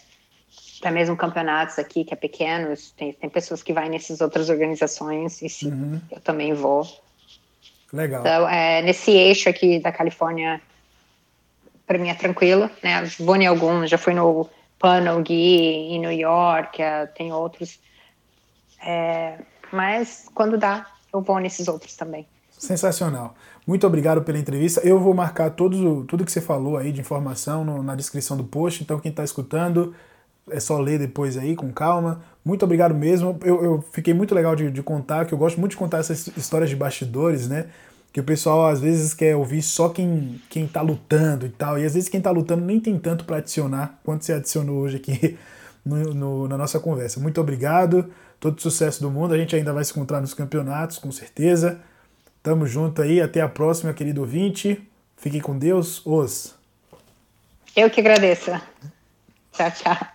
até 0.80 0.92
mesmo 0.92 1.18
campeonatos 1.18 1.80
aqui, 1.80 2.04
que 2.04 2.14
é 2.14 2.18
pequenos, 2.18 2.92
tem, 2.92 3.12
tem 3.14 3.30
pessoas 3.30 3.64
que 3.64 3.74
vão 3.74 3.88
nessas 3.88 4.22
outras 4.22 4.50
organizações, 4.50 5.42
e 5.42 5.50
sim, 5.50 5.72
uhum. 5.72 6.02
eu 6.12 6.20
também 6.20 6.54
vou. 6.54 6.88
Legal. 7.92 8.22
Então, 8.22 8.48
é, 8.48 8.82
nesse 8.82 9.12
eixo 9.12 9.50
aqui 9.50 9.80
da 9.80 9.92
Califórnia, 9.92 10.62
para 11.88 11.98
mim 11.98 12.10
é 12.10 12.14
tranquilo, 12.14 12.70
né? 12.84 13.04
Vou 13.20 13.36
em 13.36 13.48
alguns, 13.48 13.90
já 13.90 13.98
fui 13.98 14.14
no 14.14 14.50
Panel 14.80 15.22
Gui 15.22 15.94
em 15.94 16.00
New 16.00 16.12
York, 16.12 16.82
é, 16.82 17.06
tem 17.06 17.32
outros. 17.32 17.80
É, 18.86 19.40
mas 19.72 20.28
quando 20.34 20.58
dá, 20.58 20.86
eu 21.14 21.22
vou 21.22 21.40
nesses 21.40 21.68
outros 21.68 21.96
também. 21.96 22.28
Sensacional. 22.52 23.36
Muito 23.68 23.86
obrigado 23.86 24.22
pela 24.22 24.38
entrevista. 24.38 24.80
Eu 24.82 25.00
vou 25.00 25.14
marcar 25.14 25.50
todos, 25.52 25.80
tudo 26.08 26.24
que 26.24 26.32
você 26.32 26.42
falou 26.42 26.78
aí 26.78 26.92
de 26.92 27.02
informação 27.02 27.66
no, 27.66 27.84
na 27.84 27.96
descrição 27.96 28.38
do 28.38 28.44
post, 28.44 28.84
então 28.84 29.00
quem 29.00 29.10
está 29.10 29.24
escutando 29.24 29.94
é 30.50 30.60
só 30.60 30.80
ler 30.80 31.00
depois 31.00 31.38
aí 31.38 31.56
com 31.56 31.72
calma. 31.72 32.22
Muito 32.44 32.64
obrigado 32.64 32.94
mesmo. 32.94 33.38
Eu, 33.44 33.64
eu 33.64 33.86
fiquei 33.92 34.14
muito 34.14 34.36
legal 34.36 34.56
de, 34.56 34.70
de, 34.70 34.84
contar, 34.84 35.26
que 35.26 35.34
eu 35.34 35.38
gosto 35.38 35.60
muito 35.60 35.72
de 35.72 35.78
contar 35.78 36.00
essas 36.00 36.28
histórias 36.38 36.70
de 36.70 36.76
bastidores, 36.76 37.48
né? 37.48 37.68
Que 38.16 38.22
o 38.22 38.24
pessoal 38.24 38.68
às 38.68 38.80
vezes 38.80 39.14
quer 39.14 39.36
ouvir 39.36 39.62
só 39.62 39.90
quem, 39.90 40.42
quem 40.50 40.66
tá 40.66 40.82
lutando 40.82 41.46
e 41.46 41.50
tal. 41.50 41.78
E 41.78 41.84
às 41.84 41.96
vezes 41.96 42.08
quem 42.08 42.22
tá 42.22 42.32
lutando 42.32 42.64
nem 42.64 42.80
tem 42.80 42.98
tanto 42.98 43.26
para 43.26 43.40
adicionar 43.40 44.00
quanto 44.06 44.24
você 44.24 44.32
adicionou 44.32 44.78
hoje 44.78 44.96
aqui 44.96 45.38
no, 45.86 46.14
no, 46.14 46.48
na 46.48 46.58
nossa 46.58 46.80
conversa. 46.80 47.20
Muito 47.20 47.42
obrigado. 47.42 48.10
Todo 48.40 48.62
sucesso 48.62 49.02
do 49.02 49.12
mundo. 49.12 49.34
A 49.34 49.38
gente 49.38 49.54
ainda 49.54 49.74
vai 49.74 49.84
se 49.84 49.92
encontrar 49.92 50.22
nos 50.22 50.34
campeonatos, 50.34 50.98
com 50.98 51.12
certeza. 51.12 51.82
Tamo 52.42 52.66
junto 52.66 53.02
aí. 53.02 53.20
Até 53.20 53.42
a 53.42 53.50
próxima, 53.50 53.92
querido 53.92 54.22
ouvinte. 54.22 54.82
Fiquem 55.18 55.42
com 55.42 55.60
Deus. 55.60 56.02
Os. 56.06 56.56
Eu 57.76 57.90
que 57.90 58.00
agradeço. 58.00 58.50
Tchau, 59.52 59.72
tchau. 59.72 60.15